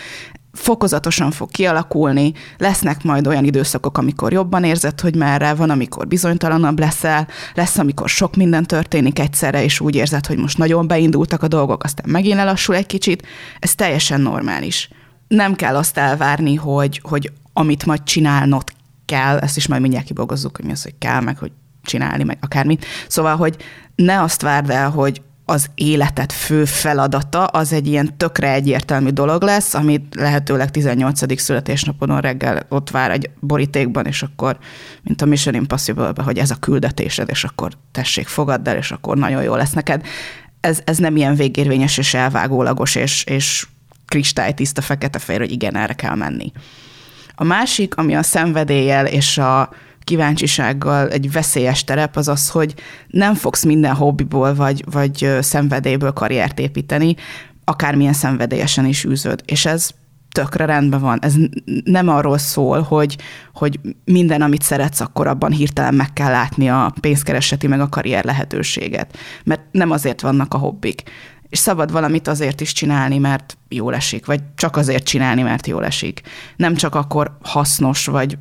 fokozatosan 0.56 1.32
fog 1.32 1.52
kialakulni, 1.52 2.34
lesznek 2.58 3.04
majd 3.04 3.28
olyan 3.28 3.44
időszakok, 3.44 3.98
amikor 3.98 4.34
jobban 4.34 4.64
érzed, 4.64 5.02
hogy 5.02 5.16
merre 5.16 5.54
van, 5.54 5.70
amikor 5.70 6.08
bizonytalanabb 6.08 6.80
leszel, 6.80 7.28
lesz, 7.54 7.78
amikor 7.78 8.10
sok 8.10 8.36
minden 8.36 8.64
történik 8.64 9.20
egyszerre, 9.20 9.64
és 9.64 9.80
úgy 9.80 9.96
érzed, 9.96 10.26
hogy 10.26 10.38
most 10.38 10.58
nagyon 10.58 10.88
beindultak 10.88 11.44
a 11.44 11.48
dolgok, 11.48 11.84
aztán 11.84 12.06
megint 12.10 12.36
lelassul 12.36 12.76
egy 12.76 12.86
kicsit, 12.86 13.28
ez 13.60 13.76
teljesen 13.76 14.22
normális. 14.22 14.90
Nem 15.28 15.56
kell 15.56 15.76
azt 15.76 15.98
elvárni, 15.98 16.56
hogy, 16.56 17.02
hogy 17.04 17.32
amit 17.54 17.86
majd 17.86 18.04
csinálnod 18.04 18.64
kell, 19.06 19.38
ezt 19.38 19.58
is 19.58 19.68
majd 19.68 19.82
mindjárt 19.82 20.06
kibogozzuk, 20.06 20.56
hogy 20.56 20.66
mi 20.66 20.72
az, 20.72 20.84
hogy 20.84 20.96
kell, 21.00 21.22
meg 21.22 21.38
hogy 21.38 21.52
csinálni, 21.84 22.24
meg 22.24 22.38
akármit. 22.42 22.86
Szóval, 23.08 23.36
hogy 23.36 23.56
ne 23.96 24.22
azt 24.22 24.42
várd 24.42 24.70
el, 24.70 24.90
hogy 24.90 25.22
az 25.46 25.70
életet 25.76 26.32
fő 26.32 26.66
feladata 26.66 27.46
az 27.46 27.74
egy 27.74 27.88
ilyen 27.88 28.18
tökre 28.18 28.52
egyértelmű 28.52 29.10
dolog 29.10 29.44
lesz, 29.44 29.74
amit 29.74 30.16
lehetőleg 30.16 30.72
18. 30.72 31.42
születésnapodon 31.42 32.22
reggel 32.22 32.66
ott 32.70 32.90
vár 32.90 33.12
egy 33.12 33.30
borítékban, 33.40 34.06
és 34.06 34.22
akkor, 34.22 34.58
mint 35.04 35.22
a 35.22 35.26
Mission 35.26 35.56
impossible 35.56 36.14
hogy 36.24 36.38
ez 36.38 36.52
a 36.52 36.56
küldetésed, 36.56 37.30
és 37.30 37.44
akkor 37.44 37.72
tessék, 37.92 38.28
fogadd 38.28 38.70
el, 38.70 38.78
és 38.78 38.92
akkor 38.92 39.18
nagyon 39.18 39.44
jó 39.44 39.56
lesz 39.56 39.74
neked. 39.74 40.06
Ez, 40.60 40.80
ez 40.84 40.98
nem 40.98 41.16
ilyen 41.16 41.36
végérvényes 41.36 41.98
és 41.98 42.14
elvágólagos, 42.14 42.96
és, 42.96 43.24
és 43.24 43.68
kristálytiszta 44.06 44.82
fekete-fehér, 44.82 45.42
hogy 45.42 45.52
igen, 45.52 45.76
erre 45.76 45.94
kell 45.94 46.16
menni. 46.16 46.52
A 47.36 47.44
másik, 47.44 47.96
ami 47.96 48.16
a 48.16 48.24
szenvedéllyel 48.24 49.06
és 49.06 49.38
a 49.38 49.70
kíváncsisággal 50.06 51.10
egy 51.10 51.32
veszélyes 51.32 51.84
terep 51.84 52.16
az 52.16 52.28
az, 52.28 52.50
hogy 52.50 52.74
nem 53.08 53.34
fogsz 53.34 53.64
minden 53.64 53.94
hobbiból 53.94 54.56
vagy, 54.56 54.84
vagy 54.92 55.38
szenvedélyből 55.42 56.12
karriert 56.12 56.60
építeni, 56.60 57.16
akármilyen 57.64 58.14
szenvedélyesen 58.14 58.86
is 58.86 59.06
űzöd. 59.06 59.42
És 59.46 59.66
ez 59.66 59.90
tökre 60.36 60.66
rendben 60.66 61.00
van. 61.00 61.20
Ez 61.22 61.34
nem 61.84 62.10
arról 62.10 62.38
szól, 62.38 62.82
hogy, 62.82 63.18
hogy 63.54 63.80
minden, 64.06 64.42
amit 64.42 64.62
szeretsz, 64.62 65.00
akkor 65.00 65.28
abban 65.28 65.52
hirtelen 65.52 65.94
meg 65.94 66.14
kell 66.14 66.32
látni 66.32 66.70
a 66.70 66.94
pénzkereseti 67.02 67.68
meg 67.68 67.80
a 67.80 67.90
karrier 67.90 68.24
lehetőséget. 68.24 69.18
Mert 69.44 69.62
nem 69.72 69.92
azért 69.92 70.22
vannak 70.22 70.54
a 70.54 70.58
hobbik. 70.58 71.04
És 71.50 71.58
szabad 71.58 71.92
valamit 71.92 72.28
azért 72.28 72.62
is 72.62 72.72
csinálni, 72.72 73.18
mert 73.18 73.58
jól 73.70 73.96
esik, 73.96 74.26
vagy 74.26 74.40
csak 74.56 74.78
azért 74.78 75.04
csinálni, 75.04 75.42
mert 75.42 75.68
jól 75.68 75.86
esik. 75.86 76.22
Nem 76.56 76.76
csak 76.76 76.96
akkor 76.96 77.38
hasznos, 77.42 78.06
vagy 78.06 78.38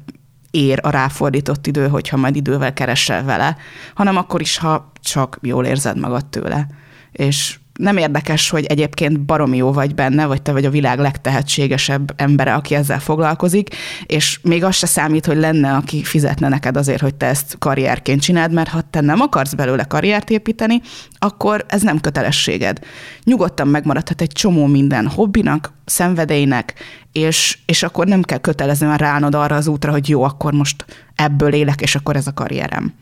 ér 0.55 0.79
a 0.83 0.91
ráfordított 0.91 1.67
idő, 1.67 1.89
hogyha 1.89 2.17
majd 2.17 2.37
idővel 2.37 2.73
keresel 2.73 3.25
vele, 3.25 3.57
hanem 3.95 4.17
akkor 4.17 4.41
is, 4.41 4.57
ha 4.57 4.93
csak 5.01 5.39
jól 5.43 5.65
érzed 5.65 5.99
magad 5.99 6.27
tőle. 6.27 6.67
És 7.13 7.59
nem 7.79 7.97
érdekes, 7.97 8.51
hogy 8.51 8.65
egyébként 8.65 9.21
baromi 9.21 9.57
jó 9.57 9.73
vagy 9.73 9.95
benne, 9.95 10.27
vagy 10.27 10.43
te 10.43 10.53
vagy 10.53 10.65
a 10.65 10.71
világ 10.71 10.99
legtehetségesebb 10.99 12.13
embere, 12.17 12.55
aki 12.55 12.75
ezzel 12.75 13.01
foglalkozik, 13.01 13.75
és 14.07 14.41
még 14.43 14.65
az 14.65 14.75
se 14.75 14.87
számít, 14.87 15.27
hogy 15.27 15.37
lenne, 15.37 15.73
aki 15.73 16.03
fizetne 16.03 16.49
neked 16.49 16.77
azért, 16.77 17.01
hogy 17.01 17.15
te 17.15 17.27
ezt 17.27 17.57
karrierként 17.59 18.21
csináld, 18.21 18.53
mert 18.53 18.69
ha 18.69 18.81
te 18.91 19.01
nem 19.01 19.21
akarsz 19.21 19.55
belőle 19.55 19.85
karriert 19.85 20.31
építeni, 20.31 20.81
akkor 21.19 21.65
ez 21.69 21.83
nem 21.83 22.01
kötelességed. 22.01 22.79
Nyugodtan 23.25 23.69
megmaradhat 23.69 24.21
egy 24.21 24.33
csomó 24.33 24.67
minden 24.67 25.07
hobbinak, 25.09 25.73
szenvedélynek, 25.85 26.75
és, 27.13 27.59
és 27.67 27.83
akkor 27.83 28.07
nem 28.07 28.23
kell 28.23 28.39
kötelezően 28.39 28.97
ránod 28.97 29.35
arra 29.35 29.57
az 29.57 29.67
útra, 29.67 29.91
hogy 29.91 30.09
jó, 30.09 30.23
akkor 30.23 30.53
most 30.53 30.85
ebből 31.15 31.53
élek, 31.53 31.81
és 31.81 31.95
akkor 31.95 32.17
ez 32.17 32.27
a 32.27 32.33
karrierem. 32.33 32.95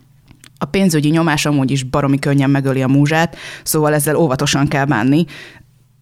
A 0.63 0.65
pénzügyi 0.65 1.09
nyomás 1.09 1.47
amúgy 1.47 1.71
is 1.71 1.83
baromi 1.83 2.19
könnyen 2.19 2.51
megöli 2.51 2.83
a 2.83 2.89
múzsát, 2.89 3.37
szóval 3.63 3.95
ezzel 3.95 4.17
óvatosan 4.17 4.69
kell 4.69 4.85
bánni. 4.85 5.25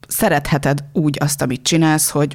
Szeretheted 0.08 0.84
úgy 0.92 1.16
azt, 1.20 1.42
amit 1.42 1.62
csinálsz, 1.62 2.10
hogy 2.10 2.34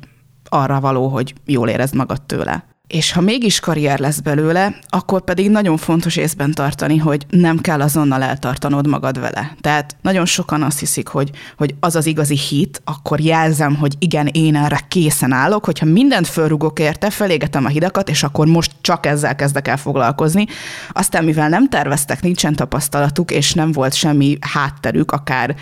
arra 0.49 0.79
való, 0.79 1.07
hogy 1.07 1.33
jól 1.45 1.69
érezd 1.69 1.95
magad 1.95 2.21
tőle. 2.21 2.74
És 2.87 3.11
ha 3.11 3.21
mégis 3.21 3.59
karrier 3.59 3.99
lesz 3.99 4.19
belőle, 4.19 4.79
akkor 4.89 5.23
pedig 5.23 5.49
nagyon 5.49 5.77
fontos 5.77 6.15
észben 6.15 6.51
tartani, 6.51 6.97
hogy 6.97 7.25
nem 7.29 7.59
kell 7.59 7.81
azonnal 7.81 8.23
eltartanod 8.23 8.87
magad 8.87 9.19
vele. 9.19 9.55
Tehát 9.61 9.95
nagyon 10.01 10.25
sokan 10.25 10.63
azt 10.63 10.79
hiszik, 10.79 11.07
hogy, 11.07 11.29
hogy 11.57 11.75
az 11.79 11.95
az 11.95 12.05
igazi 12.05 12.37
hit, 12.37 12.81
akkor 12.83 13.19
jelzem, 13.19 13.75
hogy 13.75 13.95
igen, 13.99 14.27
én 14.27 14.55
erre 14.55 14.79
készen 14.87 15.31
állok, 15.31 15.65
hogyha 15.65 15.85
mindent 15.85 16.27
fölrugok 16.27 16.79
érte, 16.79 17.09
felégetem 17.09 17.65
a 17.65 17.69
hidakat, 17.69 18.09
és 18.09 18.23
akkor 18.23 18.47
most 18.47 18.71
csak 18.81 19.05
ezzel 19.05 19.35
kezdek 19.35 19.67
el 19.67 19.77
foglalkozni. 19.77 20.45
Aztán, 20.91 21.23
mivel 21.23 21.49
nem 21.49 21.69
terveztek, 21.69 22.21
nincsen 22.21 22.55
tapasztalatuk, 22.55 23.31
és 23.31 23.53
nem 23.53 23.71
volt 23.71 23.93
semmi 23.93 24.37
hátterük, 24.41 25.11
akár 25.11 25.55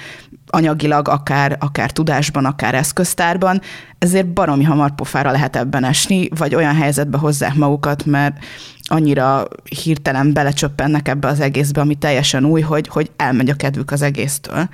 anyagilag, 0.54 1.08
akár, 1.08 1.58
akár 1.60 1.92
tudásban, 1.92 2.46
akár 2.46 2.76
eszköztárban, 2.76 3.62
ezért 3.98 4.28
baromi 4.28 4.64
hamar 4.64 4.96
pofára 4.96 5.32
lehet 5.32 5.56
ebben 5.56 5.84
esni, 5.84 6.28
vagy 6.38 6.56
olyan 6.56 6.76
helyzetbe 6.76 7.18
hozzák 7.18 7.56
magukat, 7.56 8.06
mert 8.06 8.38
annyira 8.90 9.48
hirtelen 9.84 10.34
belecsöppennek 10.34 11.08
ebbe 11.08 11.28
az 11.28 11.40
egészbe, 11.40 11.82
ami 11.82 11.96
teljesen 11.96 12.46
új, 12.46 12.62
hogy, 12.62 12.88
hogy 12.88 13.12
elmegy 13.16 13.50
a 13.50 13.54
kedvük 13.54 13.92
az 13.92 14.02
egésztől. 14.02 14.70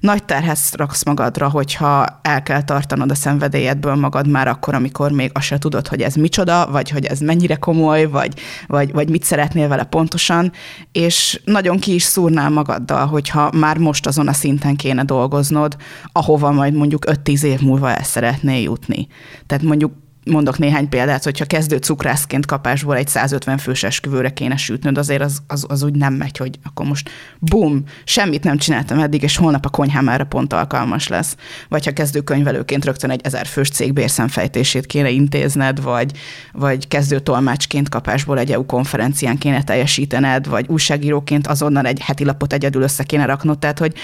Nagy 0.00 0.24
terhez 0.24 0.72
raksz 0.72 1.04
magadra, 1.04 1.48
hogyha 1.48 2.06
el 2.22 2.42
kell 2.42 2.62
tartanod 2.62 3.10
a 3.10 3.14
szenvedélyedből 3.14 3.94
magad 3.94 4.28
már 4.28 4.48
akkor, 4.48 4.74
amikor 4.74 5.10
még 5.10 5.30
azt 5.34 5.46
se 5.46 5.58
tudod, 5.58 5.88
hogy 5.88 6.00
ez 6.02 6.14
micsoda, 6.14 6.68
vagy 6.70 6.90
hogy 6.90 7.04
ez 7.04 7.18
mennyire 7.18 7.54
komoly, 7.54 8.04
vagy, 8.04 8.40
vagy, 8.66 8.92
vagy 8.92 9.10
mit 9.10 9.24
szeretnél 9.24 9.68
vele 9.68 9.84
pontosan, 9.84 10.52
és 10.92 11.40
nagyon 11.44 11.78
ki 11.78 11.94
is 11.94 12.02
szúrnál 12.02 12.50
magaddal, 12.50 13.06
hogyha 13.06 13.50
már 13.54 13.78
most 13.78 14.06
azon 14.06 14.28
a 14.28 14.32
szinten 14.32 14.76
kéne 14.76 15.04
dolgoznod, 15.04 15.76
ahova 16.12 16.50
majd 16.50 16.74
mondjuk 16.74 17.04
5-10 17.06 17.42
év 17.42 17.60
múlva 17.60 17.90
el 17.90 18.02
szeretnél 18.02 18.62
jutni. 18.62 19.06
Tehát 19.46 19.64
mondjuk 19.64 19.92
mondok 20.30 20.58
néhány 20.58 20.88
példát, 20.88 21.24
hogyha 21.24 21.44
kezdő 21.44 21.76
cukrászként 21.76 22.46
kapásból 22.46 22.96
egy 22.96 23.08
150 23.08 23.58
fős 23.58 23.82
esküvőre 23.82 24.32
kéne 24.32 24.56
sütnöd, 24.56 24.98
azért 24.98 25.22
az, 25.22 25.42
az, 25.46 25.64
az 25.68 25.82
úgy 25.82 25.94
nem 25.94 26.14
megy, 26.14 26.36
hogy 26.36 26.58
akkor 26.62 26.86
most 26.86 27.10
bum, 27.38 27.84
semmit 28.04 28.44
nem 28.44 28.56
csináltam 28.56 28.98
eddig, 28.98 29.22
és 29.22 29.36
holnap 29.36 29.64
a 29.64 29.68
konyhám 29.68 30.08
erre 30.08 30.24
pont 30.24 30.52
alkalmas 30.52 31.08
lesz. 31.08 31.36
Vagy 31.68 31.84
ha 31.84 31.92
kezdő 31.92 32.20
könyvelőként 32.20 32.84
rögtön 32.84 33.10
egy 33.10 33.20
ezer 33.24 33.46
fős 33.46 33.68
cég 33.68 33.92
bérszemfejtését 33.92 34.86
kéne 34.86 35.10
intézned, 35.10 35.82
vagy, 35.82 36.12
vagy 36.52 36.88
kezdő 36.88 37.18
tolmácsként 37.18 37.88
kapásból 37.88 38.38
egy 38.38 38.52
EU 38.52 38.66
konferencián 38.66 39.38
kéne 39.38 39.62
teljesítened, 39.62 40.46
vagy 40.48 40.66
újságíróként 40.68 41.46
azonnal 41.46 41.86
egy 41.86 42.00
heti 42.00 42.24
lapot 42.24 42.52
egyedül 42.52 42.82
össze 42.82 43.02
kéne 43.02 43.24
raknod, 43.24 43.58
tehát 43.58 43.78
hogy 43.78 43.94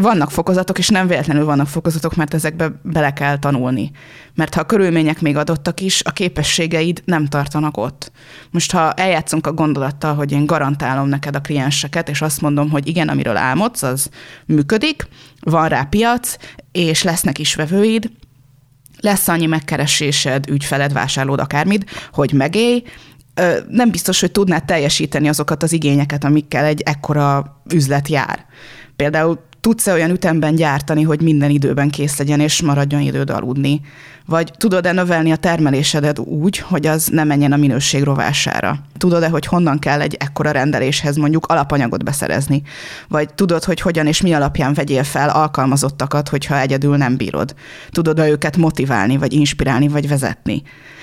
vannak 0.00 0.30
fokozatok, 0.30 0.78
és 0.78 0.88
nem 0.88 1.06
véletlenül 1.06 1.44
vannak 1.44 1.66
fokozatok, 1.66 2.14
mert 2.14 2.34
ezekbe 2.34 2.80
bele 2.82 3.12
kell 3.12 3.38
tanulni. 3.38 3.90
Mert 4.34 4.54
ha 4.54 4.60
a 4.60 4.66
körülmények 4.66 5.20
még 5.20 5.36
adottak 5.36 5.80
is, 5.80 6.02
a 6.04 6.10
képességeid 6.10 7.02
nem 7.04 7.26
tartanak 7.26 7.76
ott. 7.76 8.12
Most 8.50 8.72
ha 8.72 8.92
eljátszunk 8.92 9.46
a 9.46 9.52
gondolattal, 9.52 10.14
hogy 10.14 10.32
én 10.32 10.46
garantálom 10.46 11.08
neked 11.08 11.36
a 11.36 11.40
klienseket, 11.40 12.08
és 12.08 12.22
azt 12.22 12.40
mondom, 12.40 12.70
hogy 12.70 12.88
igen, 12.88 13.08
amiről 13.08 13.36
álmodsz, 13.36 13.82
az 13.82 14.08
működik, 14.46 15.08
van 15.40 15.68
rá 15.68 15.82
piac, 15.82 16.36
és 16.72 17.02
lesznek 17.02 17.38
is 17.38 17.54
vevőid, 17.54 18.10
lesz 19.00 19.28
annyi 19.28 19.46
megkeresésed, 19.46 20.50
ügyfeled, 20.50 20.92
vásárlód, 20.92 21.40
akármit, 21.40 21.90
hogy 22.12 22.32
megélj, 22.32 22.82
nem 23.68 23.90
biztos, 23.90 24.20
hogy 24.20 24.32
tudnád 24.32 24.64
teljesíteni 24.64 25.28
azokat 25.28 25.62
az 25.62 25.72
igényeket, 25.72 26.24
amikkel 26.24 26.64
egy 26.64 26.80
ekkora 26.80 27.60
üzlet 27.72 28.08
jár. 28.08 28.46
Például 28.96 29.44
tudsz-e 29.64 29.92
olyan 29.92 30.10
ütemben 30.10 30.54
gyártani, 30.54 31.02
hogy 31.02 31.20
minden 31.20 31.50
időben 31.50 31.90
kész 31.90 32.18
legyen, 32.18 32.40
és 32.40 32.62
maradjon 32.62 33.00
időd 33.00 33.30
aludni? 33.30 33.80
Vagy 34.26 34.50
tudod-e 34.56 34.92
növelni 34.92 35.32
a 35.32 35.36
termelésedet 35.36 36.18
úgy, 36.18 36.58
hogy 36.58 36.86
az 36.86 37.06
ne 37.06 37.24
menjen 37.24 37.52
a 37.52 37.56
minőség 37.56 38.02
rovására? 38.02 38.78
Tudod-e, 38.98 39.28
hogy 39.28 39.46
honnan 39.46 39.78
kell 39.78 40.00
egy 40.00 40.16
ekkora 40.20 40.50
rendeléshez 40.50 41.16
mondjuk 41.16 41.46
alapanyagot 41.46 42.04
beszerezni? 42.04 42.62
Vagy 43.08 43.34
tudod, 43.34 43.64
hogy 43.64 43.80
hogyan 43.80 44.06
és 44.06 44.20
mi 44.20 44.32
alapján 44.32 44.74
vegyél 44.74 45.04
fel 45.04 45.28
alkalmazottakat, 45.28 46.28
hogyha 46.28 46.58
egyedül 46.58 46.96
nem 46.96 47.16
bírod? 47.16 47.54
Tudod-e 47.90 48.28
őket 48.28 48.56
motiválni, 48.56 49.16
vagy 49.16 49.32
inspirálni, 49.32 49.88
vagy 49.88 50.08
vezetni? 50.08 50.62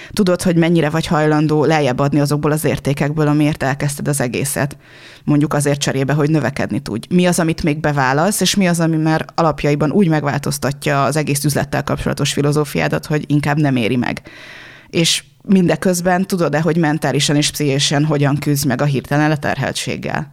Tudod, 0.10 0.42
hogy 0.42 0.56
mennyire 0.56 0.90
vagy 0.90 1.06
hajlandó 1.06 1.66
lejjebb 1.66 2.00
adni 2.00 2.20
azokból 2.20 2.52
az 2.52 2.66
értékekből, 2.66 3.28
amiért 3.28 3.64
elkezdted 3.64 4.08
az 4.08 4.22
egészet. 4.22 4.78
Mondjuk 5.24 5.54
azért 5.54 5.80
cserébe, 5.80 6.14
hogy 6.14 6.30
növekedni 6.30 6.80
tudj. 6.80 7.08
Mi 7.16 7.26
az, 7.26 7.40
amit 7.40 7.64
még 7.64 7.80
beválasz, 7.80 8.42
és 8.42 8.56
mi 8.56 8.68
az, 8.68 8.80
ami 8.80 8.98
már 8.98 9.26
alapjaiban 9.36 9.92
úgy 9.92 10.08
megváltoztatja 10.08 11.04
az 11.04 11.16
egész 11.16 11.44
üzlettel 11.44 11.84
kapcsolatos 11.84 12.34
filozófiádat, 12.34 13.06
hogy 13.06 13.24
inkább 13.28 13.58
nem 13.58 13.76
éri 13.76 13.96
meg. 13.96 14.22
És 14.90 15.24
mindeközben 15.44 16.28
tudod-e, 16.28 16.62
hogy 16.62 16.78
mentálisan 16.78 17.36
és 17.36 17.52
pszichésen 17.52 18.06
hogyan 18.06 18.38
küzd 18.38 18.66
meg 18.66 18.82
a 18.82 18.86
hirtelen 18.86 19.30
leterheltséggel? 19.30 20.32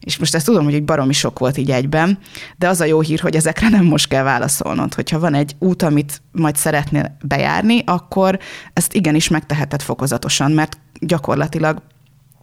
És 0.00 0.16
most 0.16 0.34
ezt 0.34 0.44
tudom, 0.44 0.64
hogy 0.64 0.74
egy 0.74 0.84
baromi 0.84 1.12
sok 1.12 1.38
volt 1.38 1.56
így 1.56 1.70
egyben, 1.70 2.18
de 2.58 2.68
az 2.68 2.80
a 2.80 2.84
jó 2.84 3.00
hír, 3.00 3.20
hogy 3.20 3.36
ezekre 3.36 3.68
nem 3.68 3.84
most 3.84 4.08
kell 4.08 4.22
válaszolnod. 4.22 4.94
Hogyha 4.94 5.18
van 5.18 5.34
egy 5.34 5.56
út, 5.58 5.82
amit 5.82 6.22
majd 6.32 6.56
szeretnél 6.56 7.16
bejárni, 7.22 7.82
akkor 7.86 8.38
ezt 8.72 8.94
igenis 8.94 9.28
megteheted 9.28 9.82
fokozatosan, 9.82 10.52
mert 10.52 10.78
gyakorlatilag 11.00 11.82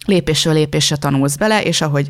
lépésről 0.06 0.54
lépésre 0.54 0.96
tanulsz 0.96 1.36
bele, 1.36 1.64
és 1.64 1.82
ahogy 1.82 2.08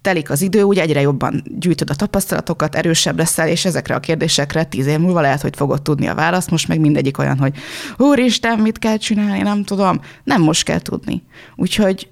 telik 0.00 0.30
az 0.30 0.42
idő, 0.42 0.62
úgy 0.62 0.78
egyre 0.78 1.00
jobban 1.00 1.42
gyűjtöd 1.58 1.90
a 1.90 1.94
tapasztalatokat, 1.94 2.74
erősebb 2.74 3.18
leszel, 3.18 3.48
és 3.48 3.64
ezekre 3.64 3.94
a 3.94 4.00
kérdésekre 4.00 4.64
tíz 4.64 4.86
év 4.86 4.98
múlva 4.98 5.20
lehet, 5.20 5.40
hogy 5.40 5.56
fogod 5.56 5.82
tudni 5.82 6.06
a 6.06 6.14
választ. 6.14 6.50
Most 6.50 6.68
meg 6.68 6.80
mindegyik 6.80 7.18
olyan, 7.18 7.38
hogy 7.38 7.54
úristen, 7.96 8.58
mit 8.58 8.78
kell 8.78 8.96
csinálni, 8.96 9.40
nem 9.40 9.64
tudom. 9.64 10.00
Nem 10.24 10.42
most 10.42 10.62
kell 10.64 10.78
tudni. 10.78 11.22
Úgyhogy 11.56 12.08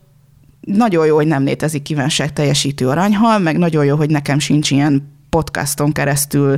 nagyon 0.77 1.07
jó, 1.07 1.15
hogy 1.15 1.27
nem 1.27 1.45
létezik 1.45 1.83
kívánság 1.83 2.33
teljesítő 2.33 2.89
aranyhal, 2.89 3.39
meg 3.39 3.59
nagyon 3.59 3.85
jó, 3.85 3.97
hogy 3.97 4.11
nekem 4.11 4.39
sincs 4.39 4.71
ilyen 4.71 5.17
podcaston 5.29 5.93
keresztül 5.93 6.57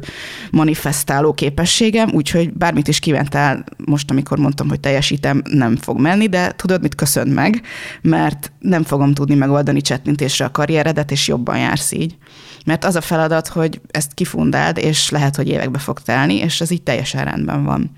manifestáló 0.50 1.32
képességem, 1.32 2.10
úgyhogy 2.12 2.52
bármit 2.52 2.88
is 2.88 2.98
kívántál 2.98 3.64
most, 3.84 4.10
amikor 4.10 4.38
mondtam, 4.38 4.68
hogy 4.68 4.80
teljesítem, 4.80 5.42
nem 5.44 5.76
fog 5.76 6.00
menni, 6.00 6.28
de 6.28 6.52
tudod, 6.56 6.82
mit 6.82 6.94
köszönd 6.94 7.32
meg, 7.32 7.62
mert 8.02 8.52
nem 8.58 8.82
fogom 8.82 9.14
tudni 9.14 9.34
megoldani 9.34 9.80
csettintésre 9.80 10.44
a 10.44 10.50
karrieredet, 10.50 11.10
és 11.10 11.28
jobban 11.28 11.58
jársz 11.58 11.92
így. 11.92 12.16
Mert 12.64 12.84
az 12.84 12.96
a 12.96 13.00
feladat, 13.00 13.48
hogy 13.48 13.80
ezt 13.90 14.14
kifundáld, 14.14 14.78
és 14.78 15.10
lehet, 15.10 15.36
hogy 15.36 15.48
évekbe 15.48 15.78
fog 15.78 16.00
telni, 16.00 16.34
és 16.34 16.60
ez 16.60 16.70
így 16.70 16.82
teljesen 16.82 17.24
rendben 17.24 17.64
van. 17.64 17.90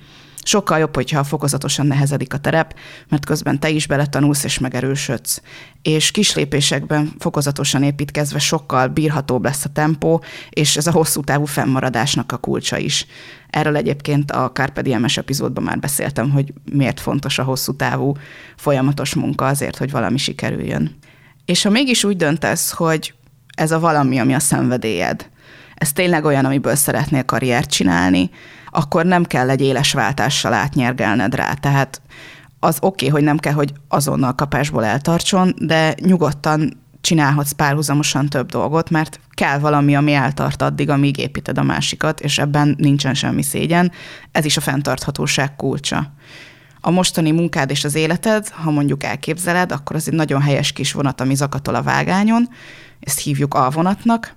Sokkal 0.44 0.78
jobb, 0.78 0.94
hogyha 0.94 1.24
fokozatosan 1.24 1.86
nehezedik 1.86 2.34
a 2.34 2.38
terep, 2.38 2.74
mert 3.08 3.24
közben 3.24 3.60
te 3.60 3.70
is 3.70 3.86
beletanulsz 3.86 4.44
és 4.44 4.58
megerősödsz. 4.58 5.42
És 5.82 6.10
kis 6.10 6.34
lépésekben 6.34 7.12
fokozatosan 7.18 7.82
építkezve 7.82 8.38
sokkal 8.38 8.88
bírhatóbb 8.88 9.44
lesz 9.44 9.64
a 9.64 9.68
tempó, 9.68 10.22
és 10.50 10.76
ez 10.76 10.86
a 10.86 10.92
hosszú 10.92 11.20
távú 11.20 11.44
fennmaradásnak 11.44 12.32
a 12.32 12.36
kulcsa 12.36 12.78
is. 12.78 13.06
Erről 13.50 13.76
egyébként 13.76 14.30
a 14.30 14.50
Carpe 14.52 14.82
Diem-es 14.82 15.16
epizódban 15.16 15.64
már 15.64 15.78
beszéltem, 15.78 16.30
hogy 16.30 16.52
miért 16.72 17.00
fontos 17.00 17.38
a 17.38 17.42
hosszú 17.42 17.76
távú 17.76 18.16
folyamatos 18.56 19.14
munka 19.14 19.46
azért, 19.46 19.76
hogy 19.76 19.90
valami 19.90 20.18
sikerüljön. 20.18 20.96
És 21.44 21.62
ha 21.62 21.70
mégis 21.70 22.04
úgy 22.04 22.16
döntesz, 22.16 22.70
hogy 22.70 23.14
ez 23.54 23.70
a 23.70 23.80
valami, 23.80 24.18
ami 24.18 24.34
a 24.34 24.38
szenvedélyed, 24.38 25.30
ez 25.82 25.92
tényleg 25.92 26.24
olyan, 26.24 26.44
amiből 26.44 26.74
szeretnél 26.74 27.24
karriert 27.24 27.70
csinálni, 27.70 28.30
akkor 28.70 29.04
nem 29.04 29.24
kell 29.24 29.50
egy 29.50 29.60
éles 29.60 29.92
váltással 29.92 30.52
átnyergelned 30.52 31.34
rá. 31.34 31.52
Tehát 31.52 32.00
az 32.60 32.76
oké, 32.80 32.86
okay, 32.86 33.08
hogy 33.08 33.22
nem 33.22 33.38
kell, 33.38 33.52
hogy 33.52 33.72
azonnal 33.88 34.34
kapásból 34.34 34.84
eltartson, 34.84 35.54
de 35.58 35.94
nyugodtan 36.00 36.80
csinálhatsz 37.00 37.52
párhuzamosan 37.52 38.28
több 38.28 38.50
dolgot, 38.50 38.90
mert 38.90 39.20
kell 39.30 39.58
valami, 39.58 39.96
ami 39.96 40.12
eltart 40.12 40.62
addig, 40.62 40.88
amíg 40.88 41.18
építed 41.18 41.58
a 41.58 41.62
másikat, 41.62 42.20
és 42.20 42.38
ebben 42.38 42.74
nincsen 42.78 43.14
semmi 43.14 43.42
szégyen. 43.42 43.92
Ez 44.32 44.44
is 44.44 44.56
a 44.56 44.60
fenntarthatóság 44.60 45.56
kulcsa. 45.56 46.12
A 46.80 46.90
mostani 46.90 47.30
munkád 47.30 47.70
és 47.70 47.84
az 47.84 47.94
életed, 47.94 48.48
ha 48.48 48.70
mondjuk 48.70 49.04
elképzeled, 49.04 49.72
akkor 49.72 49.96
az 49.96 50.08
egy 50.08 50.14
nagyon 50.14 50.40
helyes 50.40 50.72
kis 50.72 50.92
vonat, 50.92 51.20
ami 51.20 51.34
zakatol 51.34 51.74
a 51.74 51.82
vágányon, 51.82 52.48
ezt 53.00 53.20
hívjuk 53.20 53.54
A 53.54 53.70
vonatnak, 53.70 54.34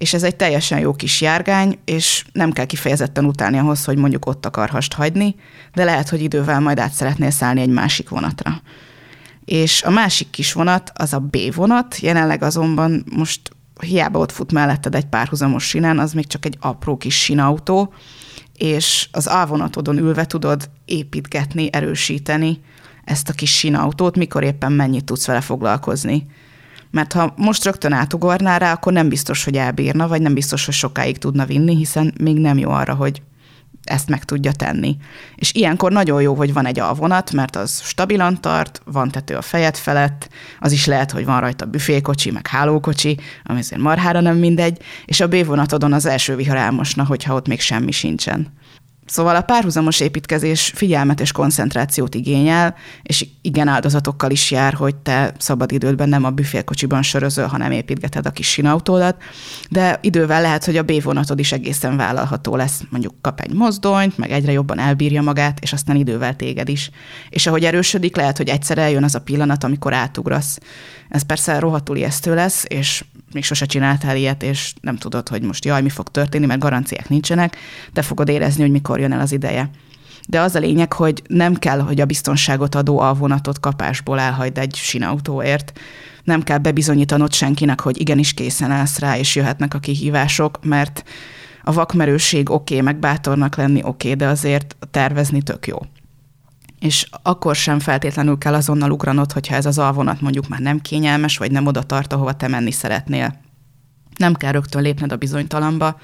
és 0.00 0.14
ez 0.14 0.22
egy 0.22 0.36
teljesen 0.36 0.78
jó 0.78 0.92
kis 0.92 1.20
járgány, 1.20 1.78
és 1.84 2.24
nem 2.32 2.52
kell 2.52 2.64
kifejezetten 2.64 3.24
utálni 3.24 3.58
ahhoz, 3.58 3.84
hogy 3.84 3.96
mondjuk 3.96 4.26
ott 4.26 4.46
akarhast 4.46 4.92
hagyni, 4.92 5.34
de 5.74 5.84
lehet, 5.84 6.08
hogy 6.08 6.22
idővel 6.22 6.60
majd 6.60 6.78
át 6.78 6.92
szeretnél 6.92 7.30
szállni 7.30 7.60
egy 7.60 7.68
másik 7.68 8.08
vonatra. 8.08 8.62
És 9.44 9.82
a 9.82 9.90
másik 9.90 10.30
kis 10.30 10.52
vonat 10.52 10.92
az 10.94 11.12
a 11.12 11.18
B 11.18 11.36
vonat, 11.54 11.98
jelenleg 11.98 12.42
azonban 12.42 13.04
most 13.16 13.40
hiába 13.80 14.18
ott 14.18 14.32
fut 14.32 14.52
melletted 14.52 14.94
egy 14.94 15.06
párhuzamos 15.06 15.64
sinen, 15.64 15.98
az 15.98 16.12
még 16.12 16.26
csak 16.26 16.44
egy 16.44 16.56
apró 16.60 16.96
kis 16.96 17.22
sinautó, 17.22 17.92
és 18.56 19.08
az 19.12 19.26
A 19.26 19.46
vonatodon 19.46 19.98
ülve 19.98 20.26
tudod 20.26 20.70
építgetni, 20.84 21.68
erősíteni 21.72 22.60
ezt 23.04 23.28
a 23.28 23.32
kis 23.32 23.58
sinautót, 23.58 24.16
mikor 24.16 24.42
éppen 24.42 24.72
mennyit 24.72 25.04
tudsz 25.04 25.26
vele 25.26 25.40
foglalkozni. 25.40 26.26
Mert 26.90 27.12
ha 27.12 27.34
most 27.36 27.64
rögtön 27.64 27.92
átugorná 27.92 28.58
rá, 28.58 28.72
akkor 28.72 28.92
nem 28.92 29.08
biztos, 29.08 29.44
hogy 29.44 29.56
elbírna, 29.56 30.08
vagy 30.08 30.22
nem 30.22 30.34
biztos, 30.34 30.64
hogy 30.64 30.74
sokáig 30.74 31.18
tudna 31.18 31.44
vinni, 31.44 31.76
hiszen 31.76 32.14
még 32.18 32.38
nem 32.38 32.58
jó 32.58 32.70
arra, 32.70 32.94
hogy 32.94 33.22
ezt 33.84 34.08
meg 34.08 34.24
tudja 34.24 34.52
tenni. 34.52 34.96
És 35.34 35.52
ilyenkor 35.54 35.92
nagyon 35.92 36.22
jó, 36.22 36.34
hogy 36.34 36.52
van 36.52 36.66
egy 36.66 36.78
alvonat, 36.78 37.32
mert 37.32 37.56
az 37.56 37.80
stabilan 37.84 38.40
tart, 38.40 38.82
van 38.84 39.10
tető 39.10 39.34
a 39.34 39.42
fejed 39.42 39.76
felett, 39.76 40.28
az 40.60 40.72
is 40.72 40.86
lehet, 40.86 41.10
hogy 41.10 41.24
van 41.24 41.40
rajta 41.40 41.66
büfékocsi, 41.66 42.30
meg 42.30 42.46
hálókocsi, 42.46 43.18
ami 43.44 43.58
azért 43.58 43.80
marhára 43.80 44.20
nem 44.20 44.36
mindegy, 44.36 44.78
és 45.04 45.20
a 45.20 45.28
B 45.28 45.44
vonatodon 45.44 45.92
az 45.92 46.06
első 46.06 46.36
vihar 46.36 46.56
elmosna, 46.56 47.04
hogyha 47.04 47.34
ott 47.34 47.48
még 47.48 47.60
semmi 47.60 47.90
sincsen. 47.90 48.52
Szóval 49.10 49.36
a 49.36 49.40
párhuzamos 49.40 50.00
építkezés 50.00 50.72
figyelmet 50.74 51.20
és 51.20 51.32
koncentrációt 51.32 52.14
igényel, 52.14 52.74
és 53.02 53.26
igen 53.42 53.68
áldozatokkal 53.68 54.30
is 54.30 54.50
jár, 54.50 54.72
hogy 54.72 54.96
te 54.96 55.32
szabadidődben 55.38 56.08
nem 56.08 56.24
a 56.24 56.30
büfélkocsiban 56.30 57.02
sörözöl, 57.02 57.46
hanem 57.46 57.70
építgeted 57.70 58.26
a 58.26 58.30
kis 58.30 58.50
sinautódat, 58.50 59.22
de 59.70 59.98
idővel 60.02 60.40
lehet, 60.40 60.64
hogy 60.64 60.76
a 60.76 60.82
B 60.82 61.02
vonatod 61.02 61.38
is 61.38 61.52
egészen 61.52 61.96
vállalható 61.96 62.56
lesz. 62.56 62.82
Mondjuk 62.90 63.14
kap 63.20 63.40
egy 63.40 63.52
mozdonyt, 63.52 64.18
meg 64.18 64.30
egyre 64.30 64.52
jobban 64.52 64.78
elbírja 64.78 65.22
magát, 65.22 65.58
és 65.60 65.72
aztán 65.72 65.96
idővel 65.96 66.36
téged 66.36 66.68
is. 66.68 66.90
És 67.28 67.46
ahogy 67.46 67.64
erősödik, 67.64 68.16
lehet, 68.16 68.36
hogy 68.36 68.48
egyszer 68.48 68.78
eljön 68.78 69.04
az 69.04 69.14
a 69.14 69.20
pillanat, 69.20 69.64
amikor 69.64 69.94
átugrasz. 69.94 70.58
Ez 71.08 71.22
persze 71.22 71.58
rohadtul 71.58 71.96
ijesztő 71.96 72.34
lesz, 72.34 72.64
és 72.68 73.04
még 73.32 73.44
sose 73.44 73.66
csináltál 73.66 74.16
ilyet, 74.16 74.42
és 74.42 74.74
nem 74.80 74.96
tudod, 74.96 75.28
hogy 75.28 75.42
most 75.42 75.64
jaj, 75.64 75.82
mi 75.82 75.88
fog 75.88 76.08
történni, 76.08 76.46
mert 76.46 76.60
garanciák 76.60 77.08
nincsenek, 77.08 77.56
de 77.92 78.02
fogod 78.02 78.28
érezni, 78.28 78.62
hogy 78.62 78.70
mikor 78.70 79.00
jön 79.00 79.12
el 79.12 79.20
az 79.20 79.32
ideje. 79.32 79.70
De 80.28 80.40
az 80.40 80.54
a 80.54 80.58
lényeg, 80.58 80.92
hogy 80.92 81.22
nem 81.26 81.54
kell, 81.54 81.78
hogy 81.78 82.00
a 82.00 82.04
biztonságot 82.04 82.74
adó 82.74 82.98
alvonatot 82.98 83.60
kapásból 83.60 84.20
elhagyd 84.20 84.58
egy 84.58 84.74
sinautóért. 84.74 85.78
Nem 86.24 86.42
kell 86.42 86.58
bebizonyítanod 86.58 87.32
senkinek, 87.32 87.80
hogy 87.80 88.00
igenis 88.00 88.34
készen 88.34 88.70
állsz 88.70 88.98
rá, 88.98 89.18
és 89.18 89.36
jöhetnek 89.36 89.74
a 89.74 89.78
kihívások, 89.78 90.58
mert 90.64 91.04
a 91.64 91.72
vakmerőség 91.72 92.50
oké, 92.50 92.74
okay, 92.74 92.86
meg 92.86 92.98
bátornak 92.98 93.56
lenni 93.56 93.80
oké, 93.82 93.88
okay, 93.88 94.14
de 94.14 94.26
azért 94.26 94.76
tervezni 94.90 95.42
tök 95.42 95.66
jó 95.66 95.78
és 96.80 97.06
akkor 97.22 97.54
sem 97.54 97.78
feltétlenül 97.78 98.38
kell 98.38 98.54
azonnal 98.54 98.90
ugranod, 98.90 99.32
hogyha 99.32 99.54
ez 99.54 99.66
az 99.66 99.78
alvonat 99.78 100.20
mondjuk 100.20 100.48
már 100.48 100.60
nem 100.60 100.80
kényelmes, 100.80 101.38
vagy 101.38 101.50
nem 101.50 101.66
oda 101.66 101.82
tart, 101.82 102.12
ahova 102.12 102.32
te 102.32 102.48
menni 102.48 102.70
szeretnél. 102.70 103.40
Nem 104.16 104.34
kell 104.34 104.52
rögtön 104.52 104.82
lépned 104.82 105.12
a 105.12 105.16
bizonytalamba, 105.16 106.00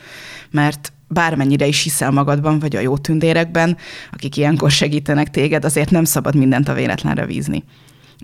mert 0.51 0.93
bármennyire 1.09 1.67
is 1.67 1.83
hiszel 1.83 2.11
magadban, 2.11 2.59
vagy 2.59 2.77
a 2.77 2.81
jó 2.81 2.99
tündérekben, 2.99 3.77
akik 4.13 4.37
ilyenkor 4.37 4.71
segítenek 4.71 5.31
téged, 5.31 5.65
azért 5.65 5.91
nem 5.91 6.05
szabad 6.05 6.35
mindent 6.35 6.69
a 6.69 6.75
véletlenre 6.75 7.27
vízni. 7.27 7.65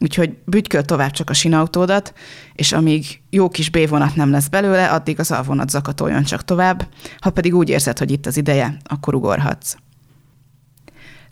Úgyhogy 0.01 0.37
bütyköl 0.45 0.83
tovább 0.83 1.11
csak 1.11 1.31
a 1.31 1.35
sinautódat, 1.35 2.13
és 2.55 2.73
amíg 2.73 3.21
jó 3.31 3.49
kis 3.49 3.71
B-vonat 3.71 4.17
nem 4.17 4.31
lesz 4.31 4.49
belőle, 4.49 4.87
addig 4.87 5.21
az 5.21 5.31
alvonat 5.31 5.71
zakatoljon 5.71 6.23
csak 6.23 6.45
tovább, 6.45 6.89
ha 7.19 7.31
pedig 7.31 7.55
úgy 7.55 7.69
érzed, 7.69 7.99
hogy 7.99 8.11
itt 8.11 8.27
az 8.27 8.37
ideje, 8.37 8.77
akkor 8.85 9.15
ugorhatsz. 9.15 9.77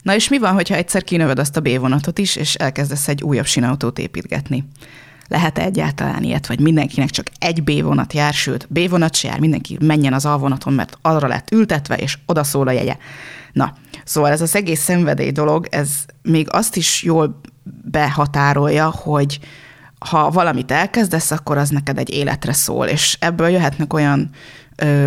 Na 0.02 0.14
és 0.14 0.28
mi 0.28 0.38
van, 0.38 0.52
hogyha 0.52 0.74
egyszer 0.74 1.04
kinöved 1.04 1.38
azt 1.38 1.56
a 1.56 1.60
B-vonatot 1.60 2.18
is, 2.18 2.36
és 2.36 2.54
elkezdesz 2.54 3.08
egy 3.08 3.22
újabb 3.22 3.46
sinautót 3.46 3.98
építgetni? 3.98 4.64
lehet 5.30 5.58
-e 5.58 5.62
egyáltalán 5.62 6.22
ilyet, 6.22 6.46
vagy 6.46 6.60
mindenkinek 6.60 7.10
csak 7.10 7.26
egy 7.38 7.62
B-vonat 7.62 8.12
jár, 8.12 8.32
sőt, 8.32 8.66
B-vonat 8.72 9.14
se 9.14 9.28
jár, 9.28 9.40
mindenki 9.40 9.78
menjen 9.80 10.12
az 10.12 10.24
A-vonaton, 10.24 10.72
mert 10.72 10.98
arra 11.02 11.28
lett 11.28 11.50
ültetve, 11.50 11.96
és 11.96 12.18
oda 12.26 12.44
szól 12.44 12.68
a 12.68 12.70
jegye. 12.70 12.96
Na, 13.52 13.74
szóval 14.04 14.30
ez 14.30 14.40
az 14.40 14.56
egész 14.56 14.80
szenvedély 14.80 15.30
dolog, 15.30 15.66
ez 15.70 15.90
még 16.22 16.48
azt 16.50 16.76
is 16.76 17.02
jól 17.02 17.40
behatárolja, 17.90 18.90
hogy 18.90 19.38
ha 19.98 20.30
valamit 20.30 20.70
elkezdesz, 20.70 21.30
akkor 21.30 21.58
az 21.58 21.68
neked 21.68 21.98
egy 21.98 22.10
életre 22.10 22.52
szól, 22.52 22.86
és 22.86 23.16
ebből 23.20 23.48
jöhetnek 23.48 23.92
olyan 23.92 24.30